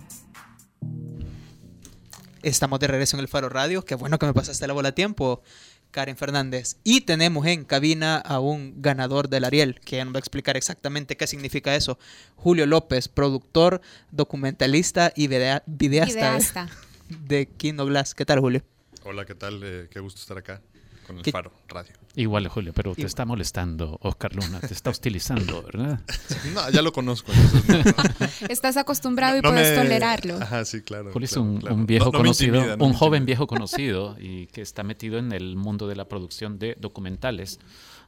[2.42, 3.84] Estamos de regreso en el Faro Radio.
[3.84, 5.42] Qué bueno que me pasaste la bola a tiempo,
[5.90, 6.76] Karen Fernández.
[6.84, 10.56] Y tenemos en cabina a un ganador del Ariel, que ya nos va a explicar
[10.56, 11.98] exactamente qué significa eso.
[12.36, 13.80] Julio López, productor,
[14.12, 16.68] documentalista y videa- videasta, Videasta.
[17.08, 18.14] de Kino Glass.
[18.14, 18.62] ¿Qué tal, Julio?
[19.04, 19.60] Hola, ¿qué tal?
[19.64, 20.60] Eh, qué gusto estar acá
[21.08, 21.92] con el ¿Qué- Faro Radio.
[22.14, 23.06] Igual, Julio, pero te Igual.
[23.08, 26.00] está molestando Oscar Luna, te está hostilizando, ¿verdad?
[26.54, 27.32] No, ya lo conozco.
[27.32, 30.36] entonces no- Estás acostumbrado y no puedes me- tolerarlo.
[30.40, 31.10] Ajá, sí, claro.
[31.12, 31.74] Julio es claro, un, claro.
[31.74, 33.26] un viejo No- no me conocido, intimida, no un me joven intimida.
[33.26, 37.58] viejo conocido y que está metido en el mundo de la producción de documentales.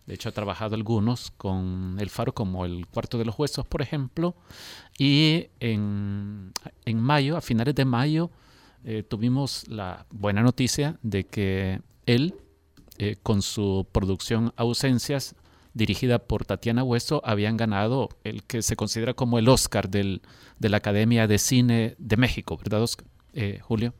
[0.07, 3.81] De hecho, ha trabajado algunos con El Faro, como El Cuarto de los Huesos, por
[3.83, 4.35] ejemplo.
[4.99, 6.53] Y en,
[6.85, 8.31] en mayo, a finales de mayo,
[8.85, 12.35] eh, tuvimos la buena noticia de que él,
[13.03, 15.35] eh, con su producción Ausencias,
[15.73, 20.21] dirigida por Tatiana Hueso, habían ganado el que se considera como el Oscar del,
[20.59, 23.07] de la Academia de Cine de México, ¿verdad, Oscar?
[23.33, 23.95] Eh, Julio?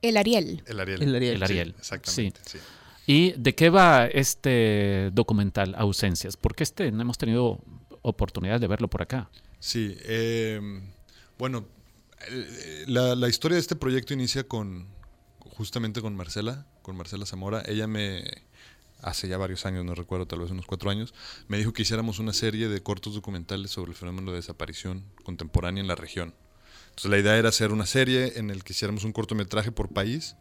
[0.00, 0.62] El Ariel.
[0.64, 1.02] El Ariel.
[1.02, 1.34] El Ariel.
[1.34, 1.68] El Ariel.
[1.72, 2.40] Sí, exactamente.
[2.46, 2.58] sí.
[3.06, 6.38] ¿Y de qué va este documental Ausencias?
[6.38, 7.60] Porque este no hemos tenido
[8.00, 9.28] oportunidad de verlo por acá.
[9.58, 10.58] Sí, eh,
[11.38, 11.66] bueno,
[12.30, 14.86] eh, la, la historia de este proyecto inicia con
[15.54, 17.62] justamente con Marcela, con Marcela Zamora.
[17.66, 18.24] Ella me,
[19.02, 21.12] hace ya varios años, no recuerdo, tal vez unos cuatro años,
[21.46, 25.82] me dijo que hiciéramos una serie de cortos documentales sobre el fenómeno de desaparición contemporánea
[25.82, 26.34] en la región.
[26.88, 30.34] Entonces la idea era hacer una serie en el que hiciéramos un cortometraje por país,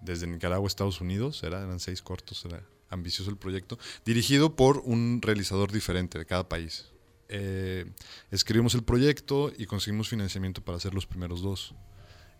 [0.00, 4.78] desde Nicaragua a Estados Unidos, era- eran seis cortos, era ambicioso el proyecto, dirigido por
[4.78, 6.86] un realizador diferente de cada país.
[7.28, 7.84] Eh,
[8.30, 11.74] escribimos el proyecto y conseguimos financiamiento para hacer los primeros dos,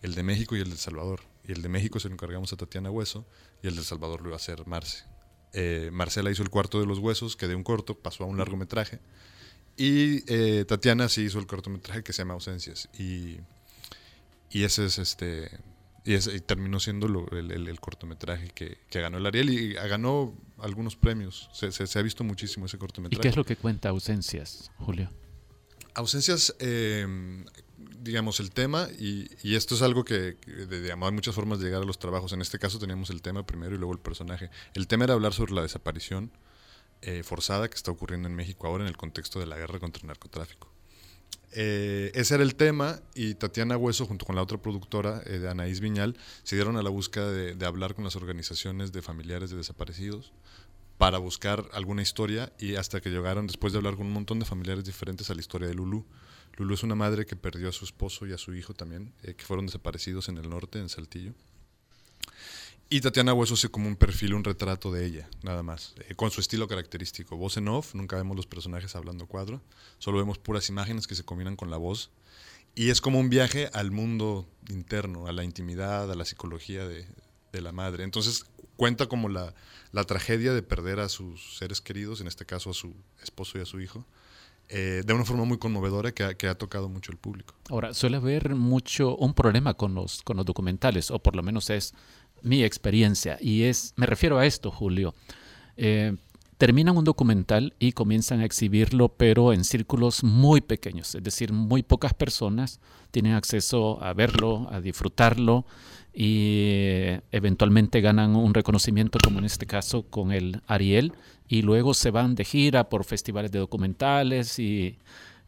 [0.01, 1.19] el de México y el de El Salvador.
[1.47, 3.25] Y el de México se lo encargamos a Tatiana Hueso
[3.63, 5.03] y el de El Salvador lo iba a hacer Marce.
[5.53, 8.37] Eh, Marcela hizo el cuarto de los huesos, que de un corto pasó a un
[8.37, 8.99] largometraje.
[9.77, 12.89] Y eh, Tatiana sí hizo el cortometraje que se llama Ausencias.
[12.97, 13.37] Y,
[14.49, 15.49] y ese es este.
[16.05, 19.49] Y, ese- y terminó siendo lo- el, el- el cortometraje que, que ganó el Ariel
[19.49, 21.49] y ganó algunos premios.
[21.53, 23.21] Se, se- se ha visto muchísimo ese ¿Y cortometraje.
[23.21, 25.11] qué es lo que cuenta Ausencias, Julio?
[25.93, 27.43] Ausencias, eh,
[27.99, 30.37] digamos, el tema, y, esto es algo que,
[30.71, 32.33] hay muchas formas de llegar a los trabajos.
[32.33, 34.49] En este caso teníamos el tema primero y luego el personaje.
[34.73, 36.31] El tema era hablar sobre la desaparición
[37.01, 40.01] eh, forzada que está ocurriendo en México ahora en el contexto de la guerra contra
[40.01, 40.71] el narcotráfico.
[41.53, 45.49] Eh, ese era el tema y Tatiana Hueso junto con la otra productora eh, de
[45.49, 49.49] Anaís Viñal se dieron a la búsqueda de, de hablar con las organizaciones de familiares
[49.49, 50.31] de desaparecidos
[51.01, 54.45] para buscar alguna historia y hasta que llegaron después de hablar con un montón de
[54.45, 56.05] familiares diferentes a la historia de Lulu.
[56.57, 59.33] Lulu es una madre que perdió a su esposo y a su hijo también, eh,
[59.33, 61.33] que fueron desaparecidos en el norte, en Saltillo.
[62.93, 66.29] Y Tatiana Hueso hace como un perfil, un retrato de ella, nada más, eh, con
[66.29, 67.37] su estilo característico.
[67.37, 69.61] Voz en off, nunca vemos los personajes hablando cuadro,
[69.97, 72.11] solo vemos puras imágenes que se combinan con la voz.
[72.75, 77.05] Y es como un viaje al mundo interno, a la intimidad, a la psicología de,
[77.53, 78.03] la madre.
[78.03, 78.45] Entonces
[78.75, 79.53] cuenta como la
[80.05, 83.65] tragedia de perder a sus seres queridos, en este caso a su esposo y a
[83.65, 84.05] su hijo,
[84.71, 87.53] eh, de una forma muy conmovedora que ha, que ha tocado mucho al público.
[87.69, 91.69] Ahora, suele haber mucho un problema con los, con los documentales, o por lo menos
[91.69, 91.93] es
[92.41, 95.13] mi experiencia, y es, me refiero a esto, Julio.
[95.77, 96.15] Eh,
[96.57, 101.83] terminan un documental y comienzan a exhibirlo, pero en círculos muy pequeños, es decir, muy
[101.83, 102.79] pocas personas
[103.11, 105.65] tienen acceso a verlo, a disfrutarlo,
[106.13, 111.13] y eh, eventualmente ganan un reconocimiento, como en este caso con el Ariel,
[111.51, 114.97] y luego se van de gira por festivales de documentales y,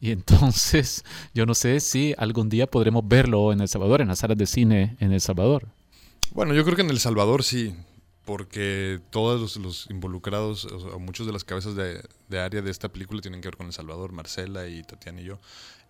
[0.02, 4.20] y entonces yo no sé si algún día podremos verlo en El Salvador, en las
[4.20, 5.68] salas de cine en El Salvador.
[6.34, 7.74] Bueno, yo creo que en El Salvador sí,
[8.26, 12.02] porque todos los, los involucrados, o sea, muchos de las cabezas de,
[12.40, 15.40] área de esta película tienen que ver con El Salvador, Marcela y Tatiana y yo.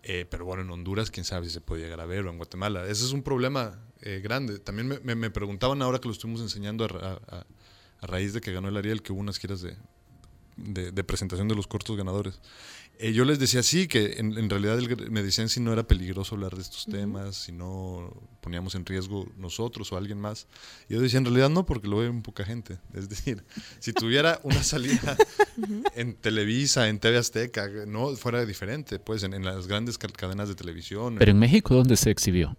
[0.04, 2.38] Eh, pero bueno, en Honduras, quién sabe si se puede llegar a ver, o en
[2.38, 2.84] Guatemala.
[2.84, 4.60] Ese es un problema eh, grande.
[4.60, 7.46] También me, me- preguntaban ahora que lo estuvimos enseñando a-
[8.02, 9.78] a raíz de que ganó el Ariel, que hubo unas giras de,
[10.58, 12.40] de, de presentación de los cortos ganadores.
[13.00, 15.84] Eh, yo les decía sí, que en, en realidad el- me decían si no era
[15.88, 20.46] peligroso hablar de estos temas, si no poníamos en riesgo nosotros o alguien más.
[20.88, 22.78] Y yo decía, en realidad no, porque lo ve muy poca gente.
[22.94, 23.44] Es decir,
[23.80, 25.18] si tuviera una salida
[25.96, 30.48] en Televisa, en TV Azteca, no fuera diferente, pues en, en las grandes ca- cadenas
[30.50, 31.16] de televisión.
[31.18, 32.56] Pero en México, ¿dónde se exhibió?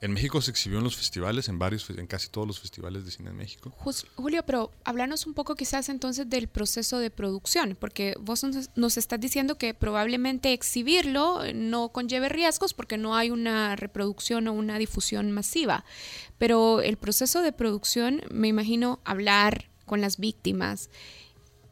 [0.00, 3.10] En México se exhibió en los festivales, en varios, en casi todos los festivales de
[3.10, 3.72] cine en México.
[4.14, 8.96] Julio, pero háblanos un poco quizás entonces del proceso de producción, porque vos nos, nos
[8.96, 14.78] estás diciendo que probablemente exhibirlo no conlleve riesgos porque no hay una reproducción o una
[14.78, 15.84] difusión masiva,
[16.38, 20.90] pero el proceso de producción, me imagino hablar con las víctimas,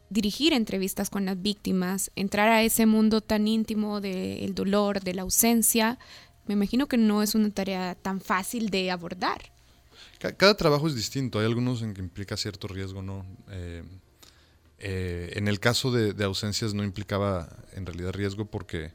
[0.09, 5.23] dirigir entrevistas con las víctimas, entrar a ese mundo tan íntimo del dolor, de la
[5.23, 5.99] ausencia,
[6.47, 9.41] me imagino que no es una tarea tan fácil de abordar.
[10.19, 11.39] Ca- Cada trabajo es distinto.
[11.39, 13.25] Hay algunos en que implica cierto riesgo, ¿no?
[13.49, 13.83] Eh,
[14.79, 18.91] eh, en el caso de, ausencias no implicaba en realidad riesgo porque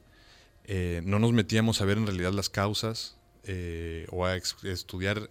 [0.65, 3.17] eh, no nos metíamos a ver en realidad las causas
[4.13, 5.29] o a estudiar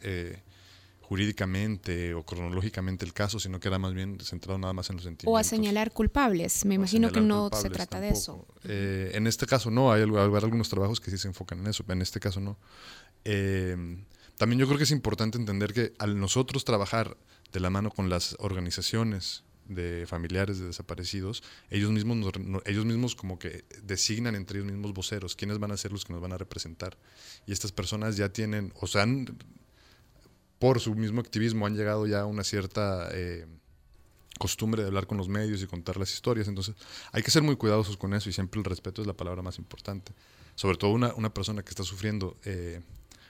[1.11, 5.03] jurídicamente o cronológicamente el caso, sino que era más bien centrado nada más en los
[5.03, 5.33] sentimientos.
[5.33, 6.63] O a señalar culpables.
[6.63, 8.47] Me imagino que no se trata de eso.
[8.63, 11.83] Eh, en este caso no, hay, hay algunos trabajos que sí se enfocan en eso,
[11.89, 12.57] en este caso no.
[13.25, 13.75] Eh,
[14.37, 17.17] también yo creo que es importante entender que al nosotros trabajar
[17.51, 22.85] de la mano con las organizaciones de familiares de desaparecidos, ellos mismos, nos- no- ellos
[22.85, 26.21] mismos como que designan entre ellos mismos voceros, quiénes van a ser los que nos
[26.21, 26.97] van a representar.
[27.45, 29.27] Y estas personas ya tienen, o sea, han,
[30.61, 33.09] por su mismo activismo han llegado ya a una cierta...
[33.11, 33.45] eh,
[34.39, 36.47] costumbre de hablar con los medios y contar las historias.
[36.47, 36.73] Entonces,
[37.11, 39.59] hay que ser muy cuidadosos con eso y siempre el respeto es la palabra más
[39.59, 40.13] importante.
[40.55, 42.81] Sobre todo una, una persona que está sufriendo eh,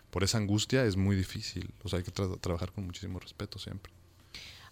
[0.09, 1.73] por esa angustia es muy difícil.
[1.84, 3.91] O sea, hay que tra- trabajar con muchísimo respeto siempre.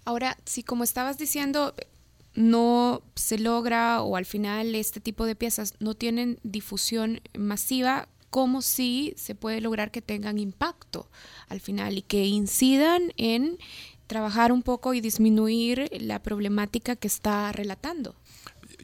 [0.05, 1.76] Ahora, si como estabas diciendo,
[2.36, 8.62] no se logra o al final este tipo de piezas no tienen difusión masiva, ¿cómo
[8.62, 11.10] sí se puede lograr que tengan impacto
[11.48, 13.58] al final y que incidan en
[14.08, 18.16] trabajar un poco y disminuir la problemática que está relatando?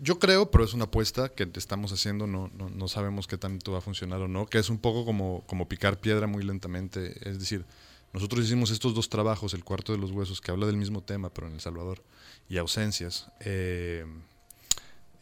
[0.02, 3.72] Yo creo, pero es una apuesta que estamos haciendo, no, no, no sabemos qué tanto
[3.72, 7.18] va a funcionar o no, que es un poco como, como picar piedra muy lentamente.
[7.28, 7.66] Es decir,
[8.14, 11.34] nosotros hicimos estos dos trabajos, El cuarto de los huesos, que habla del mismo tema,
[11.34, 12.04] pero en El Salvador,
[12.50, 13.32] y ausencias.
[13.40, 14.06] eh,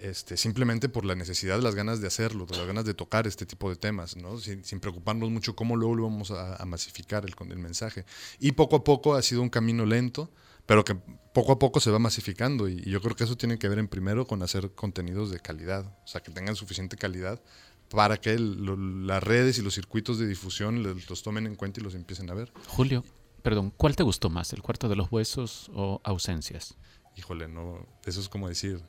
[0.04, 3.46] este, simplemente por la necesidad, las ganas de hacerlo, de las ganas de tocar este
[3.46, 4.38] tipo de temas, ¿no?
[4.38, 8.06] sin, sin preocuparnos mucho cómo luego lo vamos a, a masificar el, con- el mensaje.
[8.40, 10.30] Y poco a poco ha sido un camino lento,
[10.66, 10.96] pero que
[11.34, 13.80] poco a poco se va masificando y, y yo creo que eso tiene que ver
[13.80, 17.42] en primero con hacer contenidos de calidad, o sea, que tengan suficiente calidad
[17.90, 21.56] para que el- lo- las redes y los circuitos de difusión le- los tomen en
[21.56, 22.52] cuenta y los empiecen a ver.
[22.68, 23.04] Julio,
[23.42, 26.76] perdón, ¿cuál te gustó más, el cuarto de los huesos o ausencias?
[27.16, 28.82] Híjole, no, eso es como decir,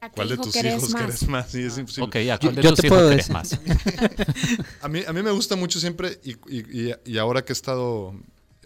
[0.00, 1.00] ¿A qué ¿cuál de tus hijos más?
[1.02, 1.50] querés más?
[1.50, 2.06] Sí, es imposible.
[2.08, 3.58] Ok, ¿a cuál de Yo- tus te hijos puedo querés decir- más?
[4.82, 7.54] a, mí, a mí me gusta mucho siempre, y, y- y- y ahora que he
[7.54, 8.14] estado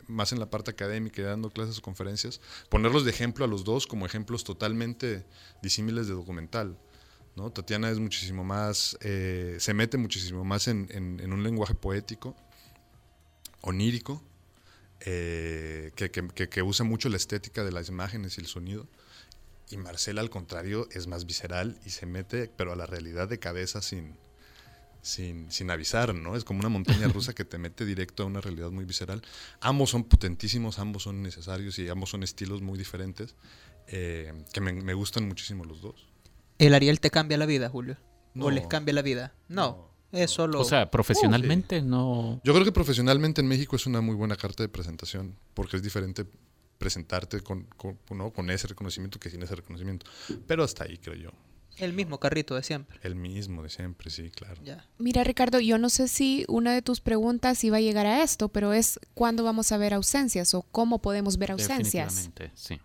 [0.08, 3.62] más en la parte académica y dando clases o conferencias, ponerlos de ejemplo a los
[3.62, 5.24] dos como ejemplos totalmente
[5.62, 6.76] disímiles de documental.
[7.36, 7.50] ¿no?
[7.50, 12.34] Tatiana es muchísimo más, eh, se mete muchísimo más en, en- en un lenguaje poético,
[13.62, 14.22] onírico,
[15.00, 18.88] eh, que, que- que- que usa mucho la estética de las imágenes y el sonido.
[19.70, 23.38] Y Marcela, al contrario, es más visceral y se mete, pero a la realidad de
[23.38, 24.16] cabeza sin,
[25.00, 26.36] sin, sin avisar, ¿no?
[26.36, 29.22] Es como una montaña rusa que te mete directo a una realidad muy visceral.
[29.60, 33.36] Ambos son potentísimos, ambos son necesarios y ambos son estilos muy diferentes,
[33.86, 36.06] eh, que me, me gustan muchísimo los dos.
[36.58, 37.96] ¿El Ariel te cambia la vida, Julio?
[38.34, 38.50] ¿O No.
[38.50, 39.34] les cambia la vida?
[39.48, 40.60] No, es solo...
[40.60, 42.40] O sea, profesionalmente no...
[42.44, 45.82] Yo creo que profesionalmente en México es una muy buena carta de presentación, porque es
[45.82, 46.26] diferente
[46.80, 48.32] presentarte con, con, ¿no?
[48.32, 50.06] con ese reconocimiento que sin ese reconocimiento.
[50.46, 51.30] Pero hasta ahí, creo yo.
[51.76, 52.98] El mismo carrito de siempre.
[53.02, 54.60] El mismo de siempre, sí, claro.
[54.98, 58.48] Mira, Ricardo, yo no sé si una de tus preguntas iba a llegar a esto,
[58.48, 62.14] pero es cuándo vamos a ver ausencias o cómo podemos ver ausencias.
[62.14, 62.80] Definitivamente, sí.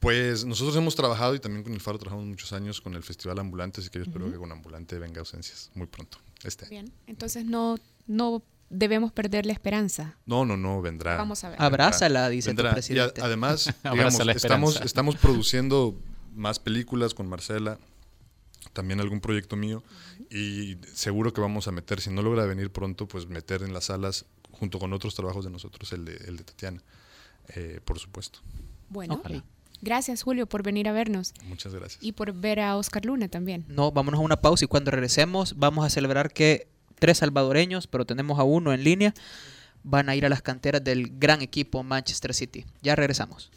[0.00, 3.38] Pues nosotros hemos trabajado y también con el Faro trabajamos muchos años con el Festival
[3.38, 6.18] Ambulante, así que yo espero que con Ambulante venga ausencias muy pronto.
[6.44, 6.68] Este.
[6.68, 10.16] Bien, entonces no, no debemos perder la esperanza.
[10.26, 11.16] No, no, no, vendrá.
[11.16, 11.62] Vamos a ver.
[11.62, 12.72] Abrázala, dice tu Vendrá.
[12.72, 13.20] presidente.
[13.20, 15.98] Y a- además, digamos, estamos, estamos produciendo
[16.34, 17.78] más películas con Marcela,
[18.72, 19.82] también algún proyecto mío,
[20.30, 23.84] y seguro que vamos a meter, si no logra venir pronto, pues meter en las
[23.86, 26.82] salas, junto con otros trabajos de nosotros, el de, el de Tatiana,
[27.54, 28.40] eh, por supuesto.
[28.90, 29.42] Bueno, Ojalá.
[29.80, 32.02] gracias Julio por venir a vernos Muchas gracias.
[32.02, 33.64] y por ver a Oscar Luna también.
[33.68, 36.68] No, vámonos a una pausa y cuando regresemos vamos a celebrar que
[36.98, 39.14] tres salvadoreños, pero tenemos a uno en línea,
[39.82, 42.64] van a ir a las canteras del gran equipo Manchester City.
[42.82, 43.50] Ya regresamos.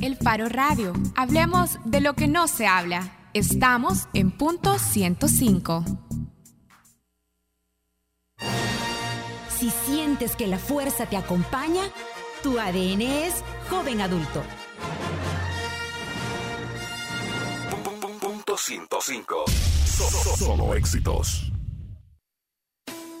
[0.00, 0.92] El Faro Radio.
[1.16, 3.12] Hablemos de lo que no se habla.
[3.32, 5.84] Estamos en punto 105.
[9.58, 11.82] Si sientes que la fuerza te acompaña,
[12.42, 14.42] tu ADN es joven adulto.
[18.56, 19.44] Punto 105.
[19.84, 21.52] So- so- Solo éxitos.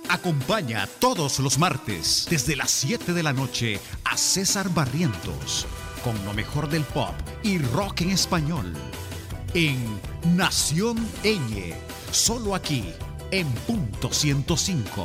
[0.08, 5.66] Acompaña todos los martes desde las 7 de la noche a César Barrientos
[6.02, 7.12] con lo mejor del pop
[7.42, 8.72] y rock en español
[9.52, 10.00] en
[10.36, 11.74] Nación Eñe,
[12.12, 12.84] solo aquí
[13.30, 15.04] en punto 105,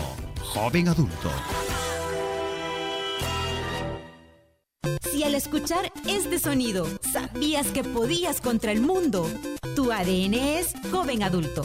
[0.53, 1.32] joven adulto.
[5.32, 9.29] Al escuchar este sonido sabías que podías contra el mundo,
[9.77, 11.61] tu ADN es joven adulto.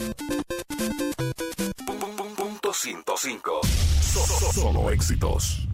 [2.37, 3.59] Punto 105.
[4.01, 5.67] So- so- Solo éxitos.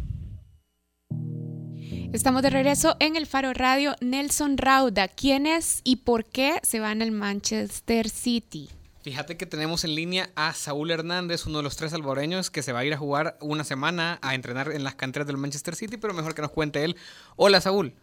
[2.13, 3.95] Estamos de regreso en el Faro Radio.
[4.01, 8.69] Nelson Rauda, ¿quién es y por qué se van al Manchester City?
[9.03, 12.71] Fíjate que tenemos en línea a Saúl Hernández, uno de los tres salvadoreños que se
[12.71, 15.97] va a ir a jugar una semana a entrenar en las canteras del Manchester City,
[15.97, 16.95] pero mejor que nos cuente él.
[17.35, 17.93] Hola Saúl.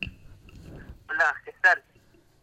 [1.08, 1.82] Hola, ¿qué tal?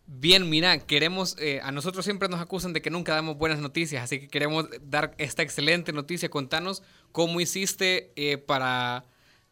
[0.07, 4.03] Bien, mira, queremos, eh, a nosotros siempre nos acusan de que nunca damos buenas noticias,
[4.03, 6.29] así que queremos dar esta excelente noticia.
[6.29, 6.81] Contanos
[7.11, 9.03] cómo hiciste eh, para,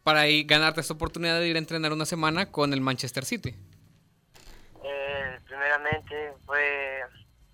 [0.02, 3.54] para ir- ganarte esta oportunidad de ir a entrenar una semana con el Manchester City.
[4.82, 7.02] Eh, primeramente fue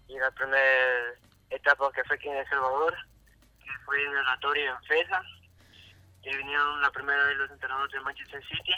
[0.08, 0.62] ir a la primera
[1.54, 2.94] etapa que fue aquí en El Salvador,
[3.64, 5.22] que fue en el oratorio en FESA,
[6.22, 8.74] que vinieron la primera vez los entrenadores de Manchester City.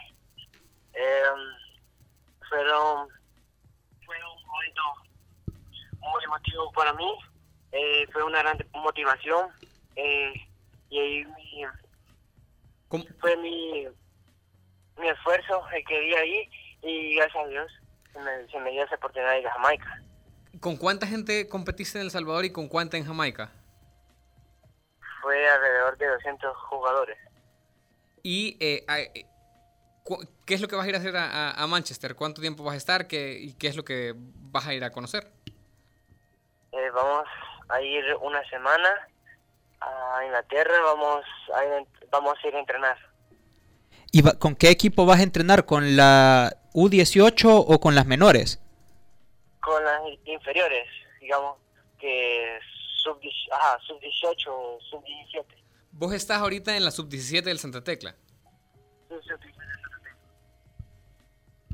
[0.95, 1.23] Eh,
[2.49, 3.09] fueron,
[4.05, 4.83] fue un momento
[6.01, 7.19] muy emotivo para mí,
[7.73, 9.51] eh, fue una gran motivación
[9.97, 10.33] eh,
[10.91, 11.65] y ahí mi-
[13.21, 13.89] fue mi,
[14.99, 16.51] mi esfuerzo el que di ahí
[16.83, 17.73] y gracias a Dios
[18.13, 20.01] se me, se me dio esa oportunidad de Jamaica.
[20.61, 23.51] ¿Con cuánta gente competiste en El Salvador y con cuánta en Jamaica?
[25.23, 27.19] Fue alrededor de 200 jugadores.
[28.23, 29.27] Y eh, a- eh,
[30.45, 32.15] ¿qué es lo que vas a ir a hacer a, a- a Manchester?
[32.15, 33.07] ¿Cuánto tiempo vas a estar?
[33.07, 35.31] ¿Qué, ¿Y qué es lo que vas a ir a conocer?
[36.73, 37.25] Eh, vamos
[37.69, 38.89] a ir una semana
[39.81, 41.25] a Inglaterra, vamos
[41.55, 42.99] a ir, vamos a ir a entrenar.
[44.13, 45.67] ¿Y va- con qué equipo vas a entrenar?
[45.67, 48.61] ¿Con la U18 o con las menores?
[49.65, 50.87] Con las inferiores,
[51.21, 51.57] digamos,
[51.99, 52.59] que
[53.03, 53.19] sub,
[53.53, 55.55] ajá, sub 18 o sub 17.
[55.93, 58.15] Vos estás ahorita en la sub-17 del Santa Tecla.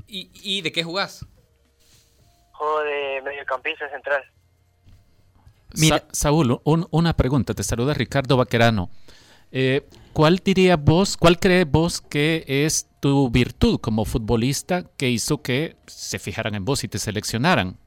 [0.07, 1.25] ¿Y, y de qué jugás?
[2.51, 4.23] Juego de mediocampista central.
[5.73, 7.53] Sa- Saúl, un- una pregunta.
[7.53, 8.89] Te saluda Ricardo Vaquerano.
[9.51, 15.41] Eh, ¿Cuál dirías vos, cuál crees vos que es tu virtud como futbolista que hizo
[15.41, 17.77] que se fijaran en vos y te seleccionaran?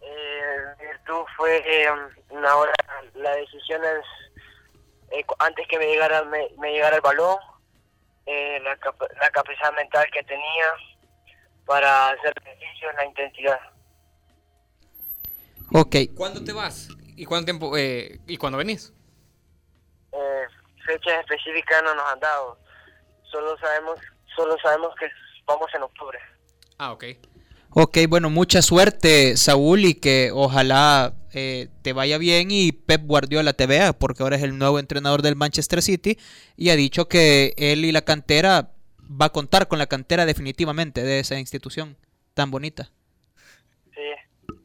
[0.00, 1.88] Eh, virtud fue eh,
[2.30, 2.72] una hora,
[3.14, 7.36] la decisión es eh, antes que me llegara me, me llegara el balón,
[8.26, 8.78] eh, la,
[9.20, 10.66] la capacidad mental que tenía
[11.66, 13.60] para hacer ejercicio, la intensidad.
[15.74, 15.96] Ok.
[16.16, 16.88] ¿Cuándo te vas?
[17.16, 17.76] ¿Y cuánto tiempo?
[17.76, 18.92] eh, ¿Y cuándo venís?
[20.12, 20.44] Eh,
[20.84, 22.58] fechas específicas no nos han dado,
[23.30, 23.98] solo sabemos
[24.36, 25.06] solo sabemos que
[25.46, 26.18] vamos en octubre.
[26.78, 27.04] Ah, ok.
[27.74, 33.52] Ok, bueno, mucha suerte, Saúl, y que ojalá eh, te vaya bien y Pep Guardiola
[33.54, 36.18] te vea, porque ahora es el nuevo entrenador del Manchester City
[36.56, 41.02] y ha dicho que él y la cantera va a contar con la cantera definitivamente
[41.02, 41.96] de esa institución
[42.34, 42.90] tan bonita.
[43.94, 44.00] Sí,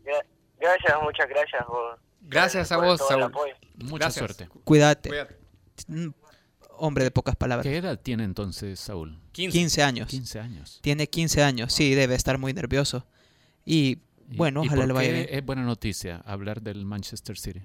[0.04, 0.26] gra-
[0.60, 3.24] gracias, muchas gracias por, Gracias a por vos, todo el Saúl.
[3.34, 3.54] apoyo.
[3.76, 4.26] Mucha Gracias.
[4.36, 4.50] suerte.
[4.66, 5.10] Cuídate.
[5.10, 5.47] Cuídate.
[5.88, 6.08] Mm,
[6.80, 7.64] Hombre de pocas palabras.
[7.66, 9.18] ¿Qué edad tiene entonces Saúl?
[9.32, 10.08] 15 años.
[10.08, 10.80] 15 años.
[10.84, 13.08] Tiene 15 años, sí, debe estar muy nervioso.
[13.66, 13.98] Y
[14.28, 15.28] bueno, ¿Y ojalá por le vaya qué bien.
[15.32, 17.62] es buena noticia hablar del Manchester City?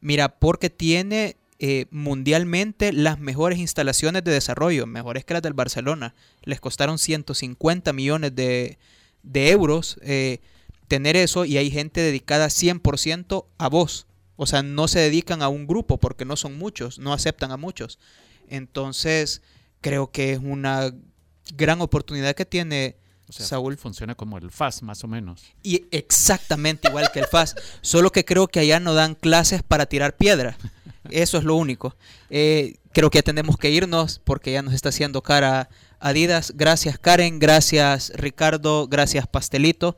[0.00, 6.14] Mira, porque tiene eh, mundialmente las mejores instalaciones de desarrollo, mejores que las del Barcelona.
[6.42, 8.78] Les costaron 150 millones de,
[9.22, 10.38] de euros eh,
[10.86, 14.06] tener eso y hay gente dedicada 100% a vos.
[14.36, 17.56] O sea, no se dedican a un grupo porque no son muchos, no aceptan a
[17.56, 17.98] muchos.
[18.48, 19.42] Entonces,
[19.80, 20.92] creo que es una
[21.54, 22.96] gran oportunidad que tiene
[23.28, 23.76] O sea, Saúl.
[23.76, 25.42] funciona como el FAS, más o menos.
[25.62, 29.86] Y exactamente igual que el FAS, solo que creo que allá no dan clases para
[29.86, 30.56] tirar piedra.
[31.10, 31.96] Eso es lo único.
[32.30, 35.68] Eh, creo que ya tenemos que irnos porque ya nos está haciendo cara
[35.98, 36.52] Adidas.
[36.54, 39.96] Gracias Karen, gracias Ricardo, gracias Pastelito.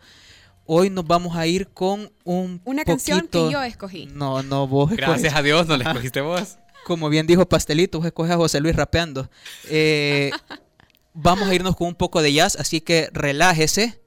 [0.70, 4.06] Hoy nos vamos a ir con un Una canción poquito- que yo escogí.
[4.12, 6.58] No, no, vos Gracias a Dios no la escogiste vos.
[6.84, 9.30] Como bien dijo Pastelito, vos escoges a José Luis rapeando.
[9.70, 10.30] Eh,
[11.14, 14.02] vamos a irnos con un poco de jazz, así que relájese.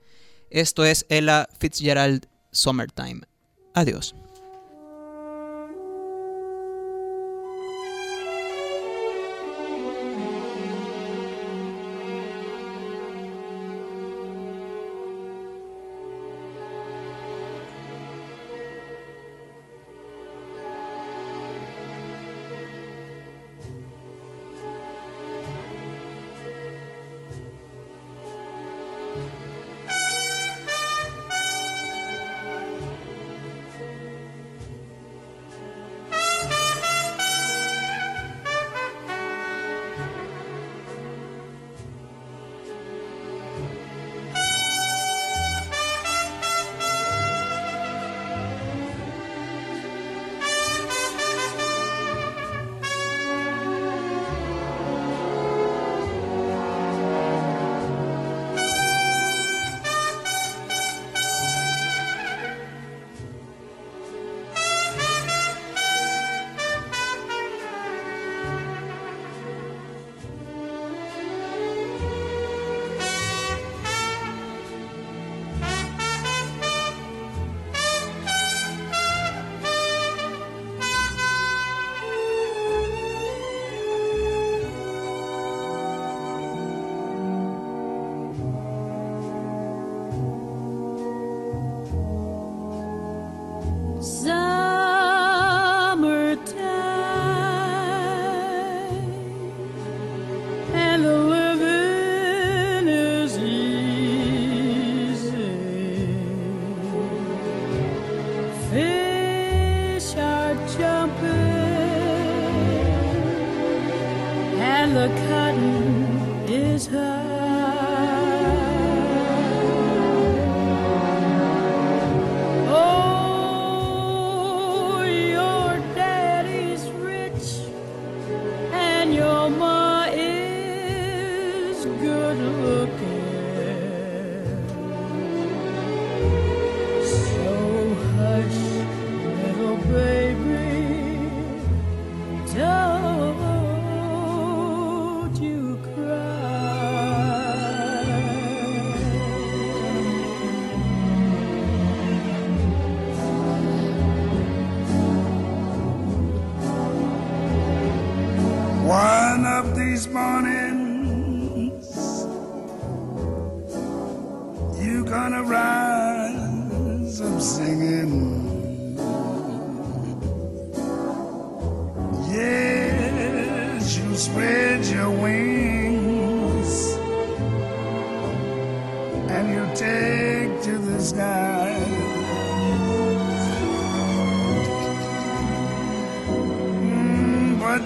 [0.51, 3.21] Esto es Ella Fitzgerald Summertime.
[3.73, 4.13] Adiós.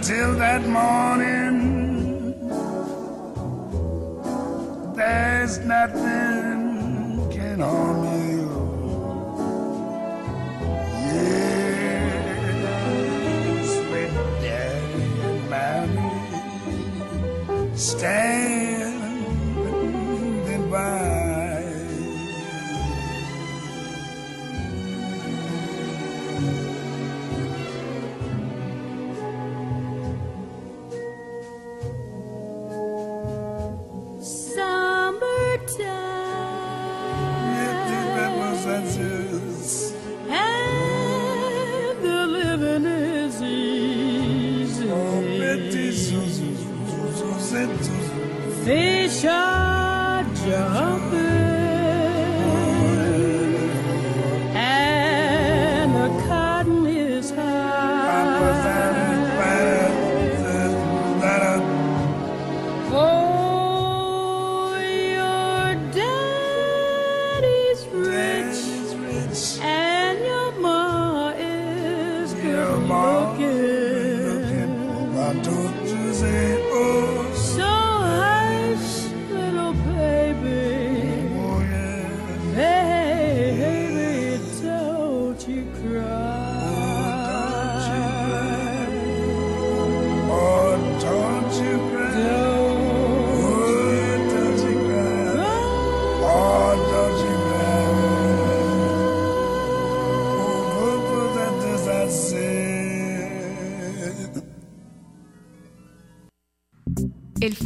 [0.01, 2.33] Till that morning,
[4.95, 8.49] there's nothing can harm you.
[11.85, 12.45] Yes,
[13.91, 16.15] with daddy and mommy
[17.77, 18.44] standing